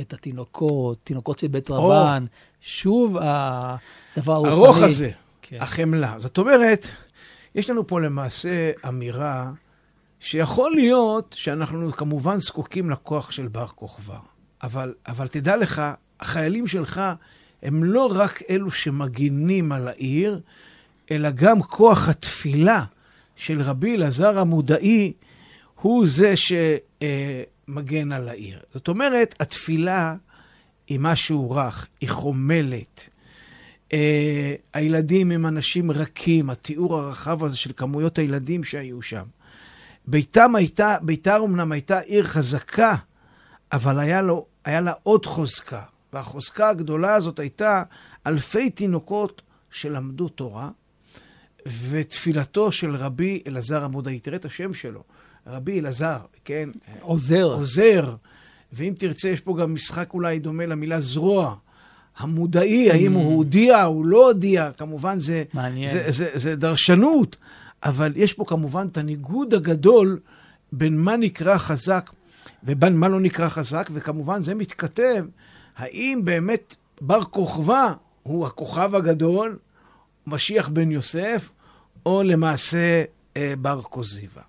את 0.00 0.12
התינוקות, 0.12 0.98
תינוקות 1.04 1.38
של 1.38 1.48
בית 1.48 1.70
רבן. 1.70 2.22
או, 2.22 2.28
שוב, 2.60 3.16
הדבר 3.20 4.32
הרוחני. 4.32 4.52
הרוח 4.52 4.82
הזה, 4.82 5.10
כן. 5.42 5.58
החמלה. 5.60 6.14
זאת 6.18 6.38
אומרת, 6.38 6.86
יש 7.54 7.70
לנו 7.70 7.86
פה 7.86 8.00
למעשה 8.00 8.70
אמירה 8.88 9.50
שיכול 10.20 10.74
להיות 10.74 11.34
שאנחנו 11.38 11.92
כמובן 11.92 12.38
זקוקים 12.38 12.90
לכוח 12.90 13.30
של 13.30 13.48
בר 13.48 13.66
כוכבא, 13.66 14.18
אבל, 14.62 14.94
אבל 15.06 15.28
תדע 15.28 15.56
לך, 15.56 15.82
החיילים 16.20 16.66
שלך 16.66 17.00
הם 17.62 17.84
לא 17.84 18.08
רק 18.14 18.42
אלו 18.50 18.70
שמגינים 18.70 19.72
על 19.72 19.88
העיר, 19.88 20.40
אלא 21.10 21.30
גם 21.30 21.62
כוח 21.62 22.08
התפילה 22.08 22.84
של 23.36 23.62
רבי 23.62 23.96
אלעזר 23.96 24.38
המודעי 24.38 25.12
הוא 25.80 26.06
זה 26.06 26.34
שמגן 26.36 28.12
על 28.12 28.28
העיר. 28.28 28.58
זאת 28.74 28.88
אומרת, 28.88 29.34
התפילה 29.40 30.14
היא 30.88 30.98
משהו 31.00 31.50
רך, 31.50 31.86
היא 32.00 32.08
חומלת. 32.08 33.08
Uh, 33.88 33.92
הילדים 34.74 35.30
הם 35.30 35.46
אנשים 35.46 35.90
רכים, 35.90 36.50
התיאור 36.50 36.98
הרחב 36.98 37.44
הזה 37.44 37.56
של 37.56 37.72
כמויות 37.76 38.18
הילדים 38.18 38.64
שהיו 38.64 39.02
שם. 39.02 39.22
ביתם 40.06 40.54
הייתה, 40.54 40.96
ביתר 41.02 41.44
אמנם 41.44 41.72
הייתה 41.72 41.98
עיר 41.98 42.24
חזקה, 42.24 42.94
אבל 43.72 43.98
היה, 43.98 44.22
לו, 44.22 44.46
היה 44.64 44.80
לה 44.80 44.92
עוד 45.02 45.26
חוזקה. 45.26 45.82
והחוזקה 46.16 46.68
הגדולה 46.68 47.14
הזאת 47.14 47.38
הייתה 47.38 47.82
אלפי 48.26 48.70
תינוקות 48.70 49.42
שלמדו 49.70 50.28
תורה, 50.28 50.70
ותפילתו 51.88 52.72
של 52.72 52.96
רבי 52.96 53.42
אלעזר 53.46 53.84
עמודאי. 53.84 54.18
תראה 54.18 54.36
את 54.36 54.44
השם 54.44 54.74
שלו, 54.74 55.02
רבי 55.46 55.80
אלעזר, 55.80 56.18
כן? 56.44 56.68
עוזר. 57.00 57.42
עוזר. 57.44 58.14
ואם 58.72 58.94
תרצה, 58.98 59.28
יש 59.28 59.40
פה 59.40 59.56
גם 59.56 59.74
משחק 59.74 60.14
אולי 60.14 60.38
דומה 60.38 60.66
למילה 60.66 61.00
זרוע. 61.00 61.54
המודעי, 62.16 62.90
mm. 62.90 62.92
האם 62.92 63.12
הוא 63.12 63.36
הודיע, 63.36 63.82
הוא 63.82 64.06
לא 64.06 64.26
הודיע, 64.26 64.70
כמובן 64.72 65.18
זה, 65.18 65.44
מעניין. 65.54 65.90
זה, 65.90 66.02
זה, 66.06 66.10
זה, 66.10 66.30
זה 66.34 66.56
דרשנות, 66.56 67.36
אבל 67.82 68.12
יש 68.16 68.32
פה 68.32 68.44
כמובן 68.44 68.86
את 68.92 68.98
הניגוד 68.98 69.54
הגדול 69.54 70.18
בין 70.72 70.98
מה 70.98 71.16
נקרא 71.16 71.58
חזק 71.58 72.10
ובין 72.64 72.96
מה 72.96 73.08
לא 73.08 73.20
נקרא 73.20 73.48
חזק, 73.48 73.88
וכמובן 73.92 74.42
זה 74.42 74.54
מתכתב, 74.54 75.24
האם 75.76 76.20
באמת 76.24 76.74
בר 77.00 77.24
כוכבא 77.24 77.92
הוא 78.22 78.46
הכוכב 78.46 78.94
הגדול, 78.94 79.58
משיח 80.26 80.68
בן 80.68 80.90
יוסף, 80.90 81.50
או 82.06 82.22
למעשה 82.22 83.04
אה, 83.36 83.54
בר 83.58 83.82
כוזיבא. 83.82 84.42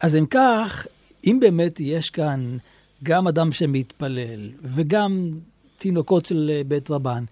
אז 0.00 0.16
אם 0.16 0.26
כך, 0.26 0.86
אם 1.24 1.38
באמת 1.40 1.80
יש 1.80 2.10
כאן 2.10 2.56
גם 3.02 3.28
אדם 3.28 3.52
שמתפלל 3.52 4.50
וגם 4.62 5.30
תינוקות 5.78 6.26
של 6.26 6.50
אה, 6.52 6.62
בית 6.64 6.90
רבן, 6.90 7.24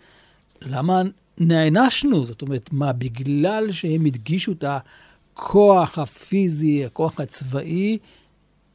למה 0.63 1.03
נענשנו? 1.39 2.25
זאת 2.27 2.43
אומרת, 2.43 2.73
מה, 2.73 2.93
בגלל 2.93 3.73
שהם 3.73 4.05
הדגישו 4.05 4.53
את 4.53 4.65
הכוח 4.65 5.99
הפיזי, 5.99 6.85
הכוח 6.85 7.21
הצבאי, 7.21 7.99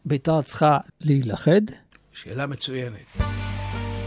ביתר 0.06 0.42
צריכה 0.42 0.78
להילכד? 1.02 1.62
שאלה 2.14 2.48
מצוינת. 2.48 3.53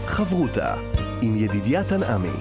חברותה 0.07 0.75
עם 1.21 1.35
ידידיה 1.35 1.83
תנעמי. 1.83 2.37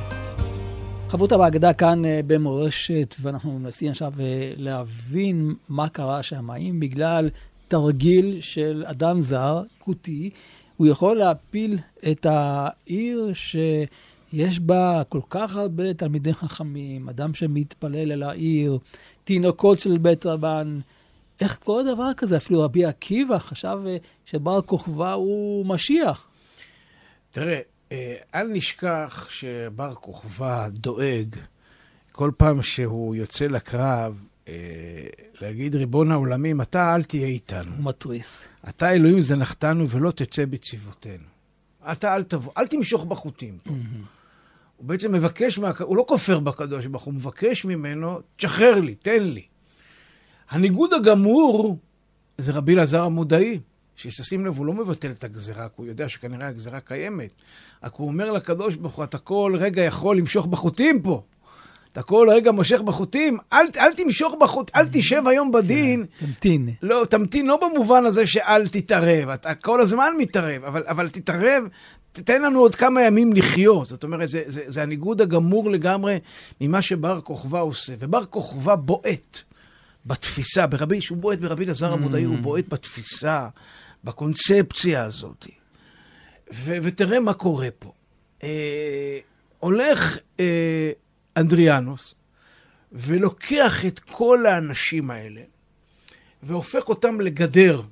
חברותה 1.08 1.38
בהגדה 1.38 1.72
כאן 1.72 2.04
אה, 2.04 2.20
במורשת, 2.26 3.14
ואנחנו 3.20 3.58
מנסים 3.58 3.90
עכשיו 3.90 4.12
אה, 4.20 4.52
להבין 4.56 5.54
מה 5.68 5.88
קרה 5.88 6.22
שם. 6.22 6.50
האם 6.50 6.80
בגלל 6.80 7.30
תרגיל 7.68 8.40
של 8.40 8.84
אדם 8.86 9.20
זר, 9.20 9.62
כותי, 9.78 10.30
הוא 10.76 10.86
יכול 10.86 11.16
להפיל 11.16 11.78
את 12.10 12.26
העיר 12.30 13.30
שיש 13.34 14.60
בה 14.60 15.02
כל 15.08 15.20
כך 15.30 15.56
הרבה 15.56 15.94
תלמידי 15.94 16.34
חכמים, 16.34 17.08
אדם 17.08 17.34
שמתפלל 17.34 18.12
אל 18.12 18.22
העיר, 18.22 18.78
תינוקות 19.24 19.78
של 19.78 19.98
בית 19.98 20.26
רבן. 20.26 20.80
איך 21.40 21.58
קורה 21.58 21.82
דבר 21.94 22.14
כזה? 22.16 22.36
אפילו 22.36 22.62
רבי 22.62 22.84
עקיבא 22.84 23.38
חשב 23.38 23.78
אה, 23.86 23.96
שבר 24.24 24.62
כוכבא 24.62 25.12
הוא 25.12 25.66
משיח. 25.66 26.26
תראה, 27.36 27.60
אה, 27.92 28.16
אל 28.34 28.46
נשכח 28.46 29.26
שבר 29.30 29.94
כוכבא 29.94 30.68
דואג 30.68 31.36
כל 32.12 32.30
פעם 32.36 32.62
שהוא 32.62 33.14
יוצא 33.14 33.46
לקרב, 33.46 34.24
אה, 34.48 34.54
להגיד, 35.40 35.74
ריבון 35.74 36.12
העולמים, 36.12 36.60
אתה 36.60 36.94
אל 36.94 37.02
תהיה 37.02 37.26
איתנו. 37.26 37.76
הוא 37.76 37.84
מתריס. 37.84 38.48
אתה 38.68 38.92
אלוהים 38.92 39.22
זנחתנו 39.22 39.88
ולא 39.88 40.10
תצא 40.10 40.44
בצבאותינו. 40.44 41.24
אתה 41.92 42.16
אל 42.16 42.22
תבוא, 42.22 42.52
אל 42.58 42.66
תמשוך 42.66 43.04
בחוטים 43.04 43.58
פה. 43.64 43.70
הוא 44.76 44.86
בעצם 44.86 45.12
מבקש, 45.12 45.58
מה... 45.58 45.70
הוא 45.80 45.96
לא 45.96 46.04
כופר 46.08 46.40
בקדוש 46.40 46.86
ברוך 46.86 47.04
הוא, 47.04 47.14
מבקש 47.14 47.64
ממנו, 47.64 48.20
תשחרר 48.36 48.80
לי, 48.80 48.94
תן 48.94 49.22
לי. 49.22 49.42
הניגוד 50.50 50.92
הגמור 50.92 51.78
זה 52.38 52.52
רבי 52.52 52.74
אלעזר 52.74 53.02
המודעי. 53.02 53.60
שתשים 53.96 54.46
לב, 54.46 54.58
הוא 54.58 54.66
לא 54.66 54.72
מבטל 54.72 55.10
את 55.10 55.24
הגזרה, 55.24 55.68
כי 55.68 55.74
הוא 55.76 55.86
יודע 55.86 56.08
שכנראה 56.08 56.48
הגזרה 56.48 56.80
קיימת. 56.80 57.30
רק 57.84 57.94
הוא 57.94 58.08
אומר 58.08 58.32
לקדוש 58.32 58.76
ברוך 58.76 58.94
הוא, 58.94 59.04
אתה 59.04 59.18
כל 59.18 59.56
רגע 59.58 59.82
יכול 59.82 60.16
למשוך 60.16 60.46
בחוטים 60.46 61.02
פה. 61.02 61.22
אתה 61.92 62.02
כל 62.02 62.28
רגע 62.30 62.52
מושך 62.52 62.80
בחוטים, 62.80 63.38
אל, 63.52 63.66
אל 63.78 63.92
תמשוך 63.92 64.34
בחוט, 64.40 64.70
אל 64.76 64.88
תשב 64.92 65.22
היום 65.26 65.52
בדין. 65.52 66.06
כן, 66.18 66.26
תמתין. 66.26 66.68
לא, 66.82 67.04
תמתין 67.10 67.46
לא 67.46 67.58
במובן 67.62 68.04
הזה 68.06 68.26
שאל 68.26 68.68
תתערב, 68.68 69.28
אתה 69.28 69.54
כל 69.54 69.80
הזמן 69.80 70.12
מתערב, 70.18 70.64
אבל, 70.64 70.82
אבל 70.86 71.08
תתערב, 71.08 71.64
תתן 72.12 72.42
לנו 72.42 72.60
עוד 72.60 72.74
כמה 72.74 73.02
ימים 73.02 73.32
לחיות. 73.32 73.88
זאת 73.88 74.04
אומרת, 74.04 74.30
זה, 74.30 74.42
זה, 74.46 74.62
זה 74.66 74.82
הניגוד 74.82 75.20
הגמור 75.20 75.70
לגמרי 75.70 76.18
ממה 76.60 76.82
שבר 76.82 77.20
כוכבא 77.20 77.60
עושה. 77.60 77.92
ובר 77.98 78.24
כוכבא 78.24 78.74
בועט 78.74 79.42
בתפיסה, 80.06 80.66
ברבי, 80.66 81.00
שהוא 81.00 81.18
בועט 81.18 81.38
ברבי 81.38 81.64
אלעזר 81.64 81.92
המודעי, 81.92 82.24
הוא 82.24 82.36
mm. 82.36 82.40
בועט 82.40 82.64
בתפיסה. 82.68 83.48
בקונספציה 84.06 85.04
הזאת. 85.04 85.46
ו- 86.52 86.76
ותראה 86.82 87.20
מה 87.20 87.34
קורה 87.34 87.68
פה. 87.78 87.92
אה, 88.42 89.18
הולך 89.58 90.18
אה, 90.40 90.90
אנדריאנוס 91.36 92.14
ולוקח 92.92 93.86
את 93.86 93.98
כל 93.98 94.46
האנשים 94.46 95.10
האלה 95.10 95.40
והופך 96.42 96.88
אותם 96.88 97.20
לגדר, 97.20 97.82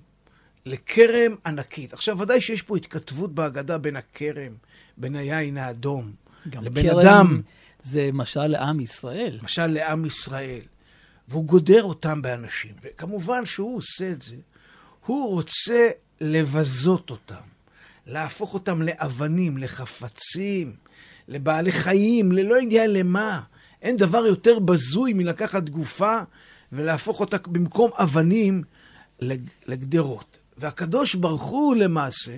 לכרם 0.67 1.35
ענקית. 1.47 1.93
עכשיו, 1.93 2.19
ודאי 2.19 2.41
שיש 2.41 2.63
פה 2.63 2.77
התכתבות 2.77 3.35
בהגדה 3.35 3.79
בין 3.79 3.97
הכרם, 3.97 4.53
בין 4.97 5.17
היין 5.17 5.59
האדום, 5.59 6.13
לבין 6.47 6.91
כרם... 6.91 6.99
אדם. 6.99 7.41
זה 7.83 8.11
משל 8.13 8.47
לעם 8.47 8.81
ישראל. 8.81 9.39
משל 9.43 9.67
לעם 9.67 10.05
ישראל. 10.05 10.61
והוא 11.29 11.45
גודר 11.45 11.83
אותם 11.83 12.23
באנשים. 12.23 12.73
וכמובן 12.83 13.47
שהוא 13.47 13.77
עושה 13.77 14.11
את 14.11 14.23
זה, 14.23 14.37
הוא 15.07 15.31
רוצה 15.31 15.91
לבזות 16.21 17.11
אותם, 17.11 17.45
להפוך 18.07 18.55
אותם 18.55 18.83
לאבנים, 18.83 19.59
לחפצים, 19.59 20.73
לבעלי 21.29 21.73
חיים, 21.73 22.33
ללא 22.33 22.55
יודע 22.55 22.87
למה. 22.87 23.41
אין 23.83 23.97
דבר 23.97 24.27
יותר 24.27 24.59
בזוי 24.59 25.13
מלקחת 25.13 25.69
גופה 25.69 26.19
ולהפוך 26.73 27.21
אותה 27.21 27.37
במקום 27.47 27.91
אבנים 27.95 28.63
לגדרות. 29.67 30.39
והקדוש 30.59 31.15
ברוך 31.15 31.43
הוא 31.43 31.75
למעשה 31.75 32.37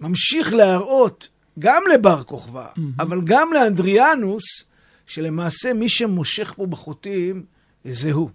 ממשיך 0.00 0.52
להראות 0.52 1.28
גם 1.58 1.82
לבר 1.94 2.22
כוכבא, 2.22 2.66
mm-hmm. 2.66 2.80
אבל 2.98 3.20
גם 3.24 3.48
לאנדריאנוס, 3.54 4.64
שלמעשה 5.06 5.72
מי 5.72 5.88
שמושך 5.88 6.52
פה 6.56 6.66
בחוטים 6.66 7.44
זה 7.84 8.12
הוא. 8.12 8.30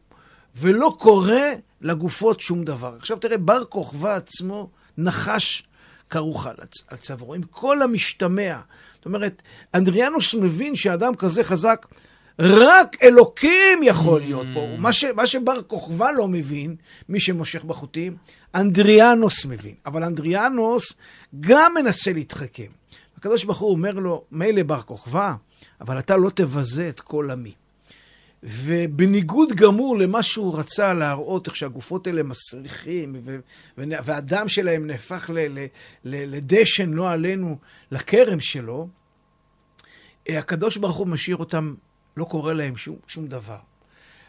ולא 0.55 0.95
קורה 0.99 1.53
לגופות 1.81 2.39
שום 2.39 2.63
דבר. 2.63 2.95
עכשיו 2.99 3.17
תראה, 3.17 3.37
בר 3.37 3.65
כוכבא 3.65 4.15
עצמו 4.15 4.69
נחש 4.97 5.63
כרוך 6.09 6.47
על 6.87 6.97
צווארו, 6.97 7.33
עם 7.33 7.43
כל 7.43 7.81
המשתמע. 7.81 8.59
זאת 8.95 9.05
אומרת, 9.05 9.41
אנדריאנוס 9.73 10.33
מבין 10.33 10.75
שאדם 10.75 11.15
כזה 11.15 11.43
חזק, 11.43 11.87
רק 12.39 12.95
אלוקים 13.03 13.79
יכול 13.83 14.19
להיות 14.21 14.47
פה. 14.53 14.59
Mm. 14.59 14.81
מה, 14.81 14.93
ש, 14.93 15.03
מה 15.03 15.27
שבר 15.27 15.61
כוכבא 15.61 16.11
לא 16.11 16.27
מבין, 16.27 16.75
מי 17.09 17.19
שמושך 17.19 17.63
בחוטים, 17.63 18.15
אנדריאנוס 18.55 19.45
מבין. 19.45 19.75
אבל 19.85 20.03
אנדריאנוס 20.03 20.93
גם 21.39 21.73
מנסה 21.75 22.13
להתחכם. 22.13 22.71
הקדוש 23.17 23.43
ברוך 23.43 23.59
הוא 23.59 23.71
אומר 23.71 23.91
לו, 23.91 24.23
מילא 24.31 24.63
בר 24.63 24.81
כוכבא, 24.81 25.33
אבל 25.81 25.99
אתה 25.99 26.17
לא 26.17 26.29
תבזה 26.29 26.89
את 26.89 26.99
כל 26.99 27.31
עמי. 27.31 27.53
ובניגוד 28.43 29.53
גמור 29.53 29.97
למה 29.97 30.23
שהוא 30.23 30.59
רצה 30.59 30.93
להראות, 30.93 31.47
איך 31.47 31.55
שהגופות 31.55 32.07
האלה 32.07 32.23
מסריחים, 32.23 33.15
והדם 33.77 34.49
שלהם 34.49 34.87
נהפך 34.87 35.29
לדשן, 36.03 36.93
לא 36.93 37.11
עלינו, 37.11 37.57
לכרם 37.91 38.39
שלו, 38.39 38.87
הקדוש 40.29 40.77
ברוך 40.77 40.97
הוא 40.97 41.07
משאיר 41.07 41.37
אותם, 41.37 41.75
לא 42.17 42.25
קורה 42.25 42.53
להם 42.53 42.77
שום, 42.77 42.95
שום 43.07 43.27
דבר. 43.27 43.59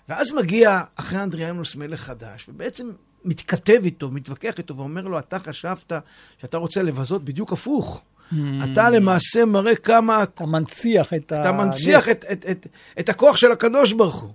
ואז 0.09 0.32
מגיע 0.32 0.80
אחרי 0.94 1.22
אנדריאנוס 1.22 1.76
מלך 1.76 2.00
חדש, 2.00 2.48
ובעצם 2.48 2.90
מתכתב 3.24 3.80
איתו, 3.84 4.11
מתווכח 4.11 4.59
איתו, 4.59 4.76
ואומר 4.76 5.02
לו, 5.02 5.18
אתה 5.18 5.38
חשבת 5.38 5.92
שאתה 6.40 6.56
רוצה 6.56 6.82
לבזות 6.82 7.24
בדיוק 7.24 7.52
הפוך. 7.52 8.02
Hmm. 8.32 8.36
אתה 8.64 8.90
למעשה 8.90 9.44
מראה 9.44 9.76
כמה... 9.76 10.22
אתה 10.22 10.46
מנציח 10.46 11.14
את 11.14 11.32
ה... 11.32 11.40
אתה 11.40 11.52
מנציח 11.52 12.08
את, 12.08 12.24
את, 12.32 12.46
את, 12.50 12.66
את 12.98 13.08
הכוח 13.08 13.36
של 13.36 13.52
הקדוש 13.52 13.92
ברוך 13.92 14.14
הוא. 14.14 14.32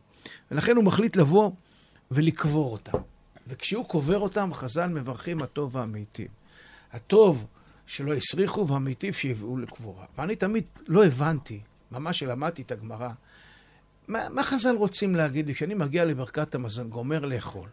ולכן 0.52 0.76
הוא 0.76 0.84
מחליט 0.84 1.16
לבוא 1.16 1.52
ולקבור 2.12 2.72
אותם. 2.72 2.98
וכשהוא 3.48 3.86
קובר 3.86 4.20
אותם, 4.20 4.54
חז"ל 4.54 4.88
מברכים 4.88 5.42
הטוב 5.42 5.76
והמיטיב. 5.76 6.28
הטוב 6.94 7.46
שלא 7.88 8.14
הסריחו 8.14 8.68
והמיטיב 8.68 9.14
שיביאו 9.14 9.58
לקבורה. 9.58 10.06
ואני 10.18 10.36
תמיד 10.36 10.64
לא 10.88 11.06
הבנתי, 11.06 11.60
ממש 11.92 12.20
שלמדתי 12.20 12.62
את 12.62 12.72
הגמרא, 12.72 13.10
מה, 14.08 14.30
מה 14.30 14.44
חז"ל 14.44 14.76
רוצים 14.76 15.16
להגיד 15.16 15.48
לי? 15.48 15.54
כשאני 15.54 15.74
מגיע 15.74 16.06
לברכת 16.06 16.56
המזון, 16.56 16.90
גומר 16.90 17.20
לאכול, 17.20 17.70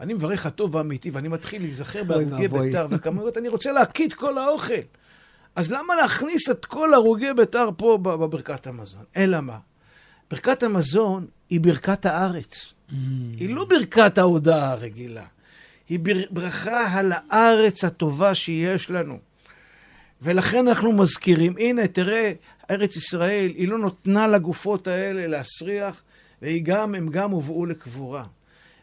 ואני 0.00 0.14
מברך 0.14 0.46
הטוב 0.46 0.74
והמיטיב, 0.74 1.16
ואני 1.16 1.28
מתחיל 1.28 1.62
להיזכר 1.62 2.04
בהרוגי 2.04 2.48
בית"ר 2.48 2.86
וכמויות, 2.90 3.38
אני 3.38 3.48
רוצה 3.48 3.72
להקיא 3.72 4.06
את 4.06 4.14
כל 4.14 4.38
האוכל. 4.38 4.74
אז 5.56 5.72
למה 5.72 5.96
להכניס 5.96 6.50
את 6.50 6.64
כל 6.64 6.94
הרוגי 6.94 7.34
בית"ר 7.36 7.70
פה 7.76 7.98
בברכת 8.02 8.66
המזון? 8.66 9.04
אלא 9.16 9.40
מה? 9.40 9.58
ברכת 10.30 10.62
המזון 10.62 11.26
היא 11.50 11.60
ברכת 11.60 12.06
הארץ. 12.06 12.72
Mm. 12.90 12.92
היא 13.36 13.54
לא 13.54 13.64
ברכת 13.64 14.18
ההודעה 14.18 14.72
הרגילה. 14.72 15.24
היא 15.88 15.98
ברכה 16.30 16.98
על 16.98 17.12
הארץ 17.12 17.84
הטובה 17.84 18.34
שיש 18.34 18.90
לנו. 18.90 19.18
ולכן 20.22 20.68
אנחנו 20.68 20.92
מזכירים, 20.92 21.54
הנה, 21.58 21.88
תראה, 21.88 22.32
ארץ 22.70 22.96
ישראל, 22.96 23.50
היא 23.54 23.68
לא 23.68 23.78
נותנה 23.78 24.26
לגופות 24.26 24.86
האלה 24.86 25.26
להסריח, 25.26 26.02
והיא 26.42 26.62
גם, 26.64 26.94
הם 26.94 27.08
גם 27.08 27.30
הובאו 27.30 27.66
לקבורה. 27.66 28.24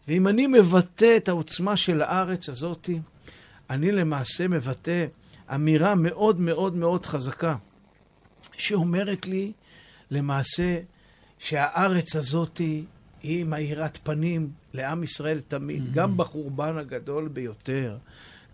ואם 0.07 0.27
אני 0.27 0.47
מבטא 0.47 1.17
את 1.17 1.29
העוצמה 1.29 1.77
של 1.77 2.01
הארץ 2.01 2.49
הזאת, 2.49 2.89
אני 3.69 3.91
למעשה 3.91 4.47
מבטא 4.47 5.05
אמירה 5.55 5.95
מאוד 5.95 6.39
מאוד 6.39 6.75
מאוד 6.75 7.05
חזקה, 7.05 7.55
שאומרת 8.57 9.27
לי 9.27 9.51
למעשה 10.11 10.79
שהארץ 11.39 12.15
הזאת 12.15 12.61
היא 13.23 13.45
מאירת 13.45 13.97
פנים 14.03 14.51
לעם 14.73 15.03
ישראל 15.03 15.39
תמיד, 15.47 15.83
mm-hmm. 15.83 15.95
גם 15.95 16.17
בחורבן 16.17 16.77
הגדול 16.77 17.27
ביותר, 17.27 17.97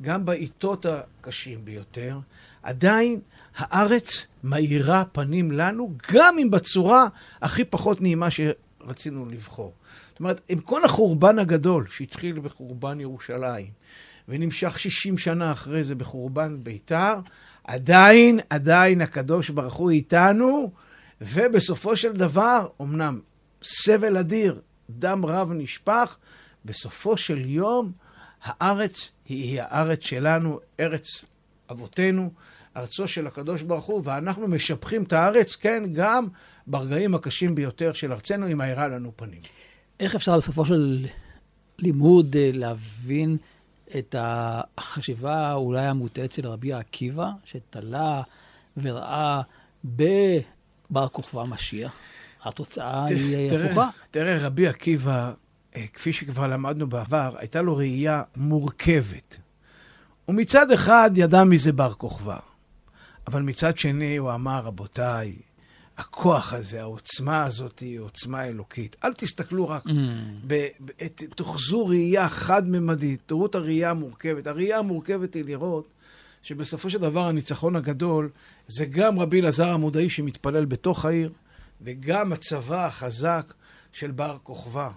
גם 0.02 0.26
בעיתות 0.26 0.86
הקשים 0.86 1.66
ביותר, 1.66 2.20
עדיין 2.64 3.20
הארץ 3.56 4.28
מאירה 4.44 5.04
פנים 5.06 5.52
לנו, 5.52 5.94
גם 6.12 6.36
אם 6.40 6.52
בצורה 6.52 7.08
הכי 7.42 7.64
פחות 7.64 8.02
נעימה 8.02 8.28
שרצינו 8.32 9.26
לבחור. 9.26 9.74
זאת 10.10 10.20
אומרת, 10.20 10.42
עם 10.50 10.60
כל 10.60 10.86
החורבן 10.86 11.40
הגדול 11.40 11.88
שהתחיל 11.90 12.40
בחורבן 12.40 13.00
ירושלים, 13.00 13.72
ונמשך 14.28 14.80
60 14.80 15.18
שנה 15.18 15.52
אחרי 15.52 15.84
זה 15.84 15.96
בחורבן 15.96 16.58
ביתר, 16.64 17.14
עדיין, 17.64 18.40
עדיין 18.50 19.02
הקדוש 19.02 19.50
ברוך 19.50 19.74
הוא 19.74 19.92
איתנו, 19.92 20.72
ובסופו 21.22 21.96
של 21.96 22.14
דבר, 22.14 22.68
אמנם 22.82 23.20
סבל 23.64 24.18
אדיר, 24.18 24.62
דם 24.90 25.26
רב 25.26 25.52
נשפך, 25.54 26.18
בסופו 26.66 27.18
של 27.18 27.46
יום 27.46 27.92
הארץ 28.44 29.12
היא 29.26 29.62
הארץ 29.62 30.04
שלנו, 30.04 30.60
ארץ 30.80 31.26
אבותינו, 31.72 32.32
ארצו 32.78 33.08
של 33.08 33.28
הקדוש 33.28 33.62
ברוך 33.62 33.86
הוא, 33.86 34.02
ואנחנו 34.04 34.48
משבחים 34.48 35.04
את 35.04 35.14
הארץ, 35.14 35.56
כן, 35.56 35.84
גם 35.94 36.28
ברגעים 36.68 37.16
הקשים 37.16 37.56
ביותר 37.56 37.94
של 37.94 38.14
ארצנו, 38.14 38.46
היא 38.46 38.56
מאירה 38.56 38.88
לנו 38.88 39.12
פנים. 39.16 39.42
איך 40.00 40.16
אפשר 40.16 40.38
בסופו 40.38 40.66
של 40.66 41.06
לימוד 41.80 42.36
אה, 42.36 42.50
להבין 42.54 43.38
את 43.98 44.16
החשיבה 44.78 45.54
אולי 45.54 45.86
המוטעת 45.86 46.32
של 46.32 46.48
רבי 46.48 46.74
עקיבא, 46.74 47.30
שתלה 47.46 48.22
וראה 48.78 49.42
בבר 49.86 51.08
כוכבא 51.12 51.44
משיח? 51.44 51.92
התוצאה 52.44 53.06
היא 53.06 53.52
הפוכה. 53.52 53.90
תראה, 54.12 54.38
רבי 54.40 54.68
עקיבא, 54.68 55.32
אה, 55.76 55.86
כפי 55.94 56.14
שכבר 56.14 56.48
למדנו 56.48 56.88
בעבר, 56.88 57.36
הייתה 57.38 57.62
לו 57.62 57.76
ראייה 57.76 58.24
מורכבת. 58.36 59.38
ומצד 60.30 60.72
אחד 60.72 61.12
ידע 61.16 61.44
מי 61.44 61.58
זה 61.58 61.72
בר 61.72 61.94
כוכבא, 61.94 62.40
אבל 63.28 63.42
מצד 63.42 63.78
שני 63.78 64.18
הוא 64.18 64.34
אמר, 64.34 64.62
רבותיי, 64.64 65.36
הכוח 65.98 66.54
הזה, 66.54 66.82
העוצמה 66.82 67.46
הזאת 67.46 67.80
היא 67.80 68.00
עוצמה 68.00 68.46
אלוקית. 68.46 68.96
אל 69.04 69.14
תסתכלו 69.14 69.70
רק, 69.70 69.86
mm. 69.86 69.90
ב, 70.48 70.68
ב, 70.80 70.92
ב, 71.02 71.08
תאחזו 71.36 71.86
ראייה 71.86 72.30
חד-ממדית, 72.30 73.22
תראו 73.26 73.46
את 73.46 73.56
הראייה 73.56 73.90
המורכבת. 73.90 74.48
הראייה 74.48 74.80
המורכבת 74.80 75.34
היא 75.34 75.46
לראות 75.46 75.88
שבסופו 76.42 76.90
של 76.90 77.00
דבר 77.00 77.28
הניצחון 77.28 77.76
הגדול 77.76 78.30
זה 78.68 78.86
גם 78.86 79.20
רבי 79.20 79.42
אלעזר 79.42 79.70
המודעי 79.70 80.10
שמתפלל 80.10 80.66
בתוך 80.66 81.06
העיר, 81.06 81.32
וגם 81.82 82.34
הצבא 82.34 82.86
החזק 82.86 83.54
של 83.94 84.12
בר 84.12 84.38
כוכבא. 84.44 84.90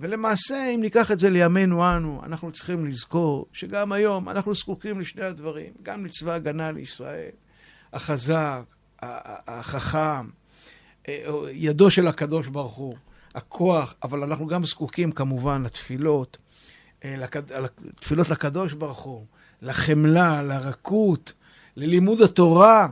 ולמעשה, 0.00 0.68
אם 0.74 0.80
ניקח 0.80 1.10
את 1.10 1.18
זה 1.18 1.30
לימינו 1.30 1.96
אנו, 1.96 2.22
אנחנו 2.26 2.52
צריכים 2.52 2.86
לזכור 2.86 3.46
שגם 3.52 3.92
היום 3.92 4.28
אנחנו 4.28 4.54
זקוקים 4.54 5.00
לשני 5.00 5.24
הדברים, 5.24 5.72
גם 5.82 6.04
לצבא 6.06 6.32
הגנה 6.32 6.72
לישראל, 6.72 7.30
החזק, 7.92 8.62
החכם, 9.02 10.28
אה, 11.08 11.24
ידו 11.52 11.90
של 11.90 12.08
הקדוש 12.08 12.46
ברוך 12.46 12.74
הוא, 12.74 12.96
הכוח, 13.34 13.94
אבל 14.02 14.22
אנחנו 14.22 14.46
גם 14.46 14.64
זקוקים 14.64 15.12
כמובן 15.12 15.62
לתפילות, 15.62 16.36
אה, 17.04 17.16
לתפילות 17.60 18.30
לקדוש 18.30 18.72
ברוך 18.72 18.98
הוא, 18.98 19.24
לחמלה, 19.62 20.42
לרכות, 20.42 21.32
ללימוד 21.76 22.22
התורה, 22.22 22.88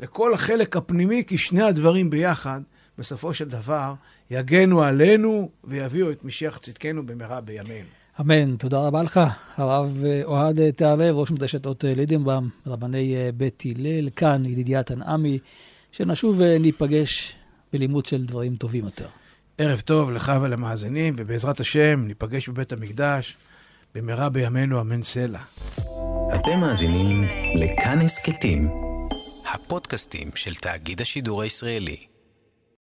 לכל 0.00 0.34
החלק 0.34 0.76
הפנימי, 0.76 1.24
כי 1.26 1.38
שני 1.38 1.62
הדברים 1.62 2.10
ביחד, 2.10 2.60
בסופו 2.98 3.34
של 3.34 3.48
דבר, 3.48 3.94
יגנו 4.30 4.82
עלינו 4.82 5.50
ויביאו 5.64 6.10
את 6.10 6.24
משיח 6.24 6.58
צדקנו 6.58 7.06
במהרה 7.06 7.40
בימינו. 7.40 7.97
אמן. 8.20 8.56
תודה 8.56 8.86
רבה 8.86 9.02
לך, 9.02 9.20
הרב 9.56 10.04
אה, 10.04 10.20
אוהד 10.24 10.70
תיארלב, 10.70 11.16
ראש 11.16 11.30
מדרשת 11.30 11.66
אות 11.66 11.84
לידנבאום, 11.84 12.48
רבני 12.66 13.16
בית 13.36 13.62
הלל, 13.66 14.10
כאן 14.10 14.44
ידידיה 14.44 14.82
תנעמי. 14.82 15.38
שנשוב 15.92 16.36
וניפגש 16.38 17.34
בלימוד 17.72 18.06
של 18.06 18.26
דברים 18.26 18.56
טובים 18.56 18.84
יותר. 18.84 19.06
ערב 19.58 19.80
טוב 19.80 20.10
לך 20.10 20.32
ולמאזינים, 20.42 21.14
ובעזרת 21.16 21.60
השם 21.60 22.04
ניפגש 22.06 22.48
בבית 22.48 22.72
המקדש 22.72 23.36
במהרה 23.94 24.28
בימינו 24.28 24.80
אמן 24.80 25.02
סלע. 25.02 25.40
אתם 26.34 26.60
מאזינים 26.60 27.24
לכאן 27.54 27.98
הסכתים, 27.98 28.68
הפודקאסטים 29.54 30.28
של 30.34 30.54
תאגיד 30.54 31.00
השידור 31.00 31.42
הישראלי. 31.42 32.17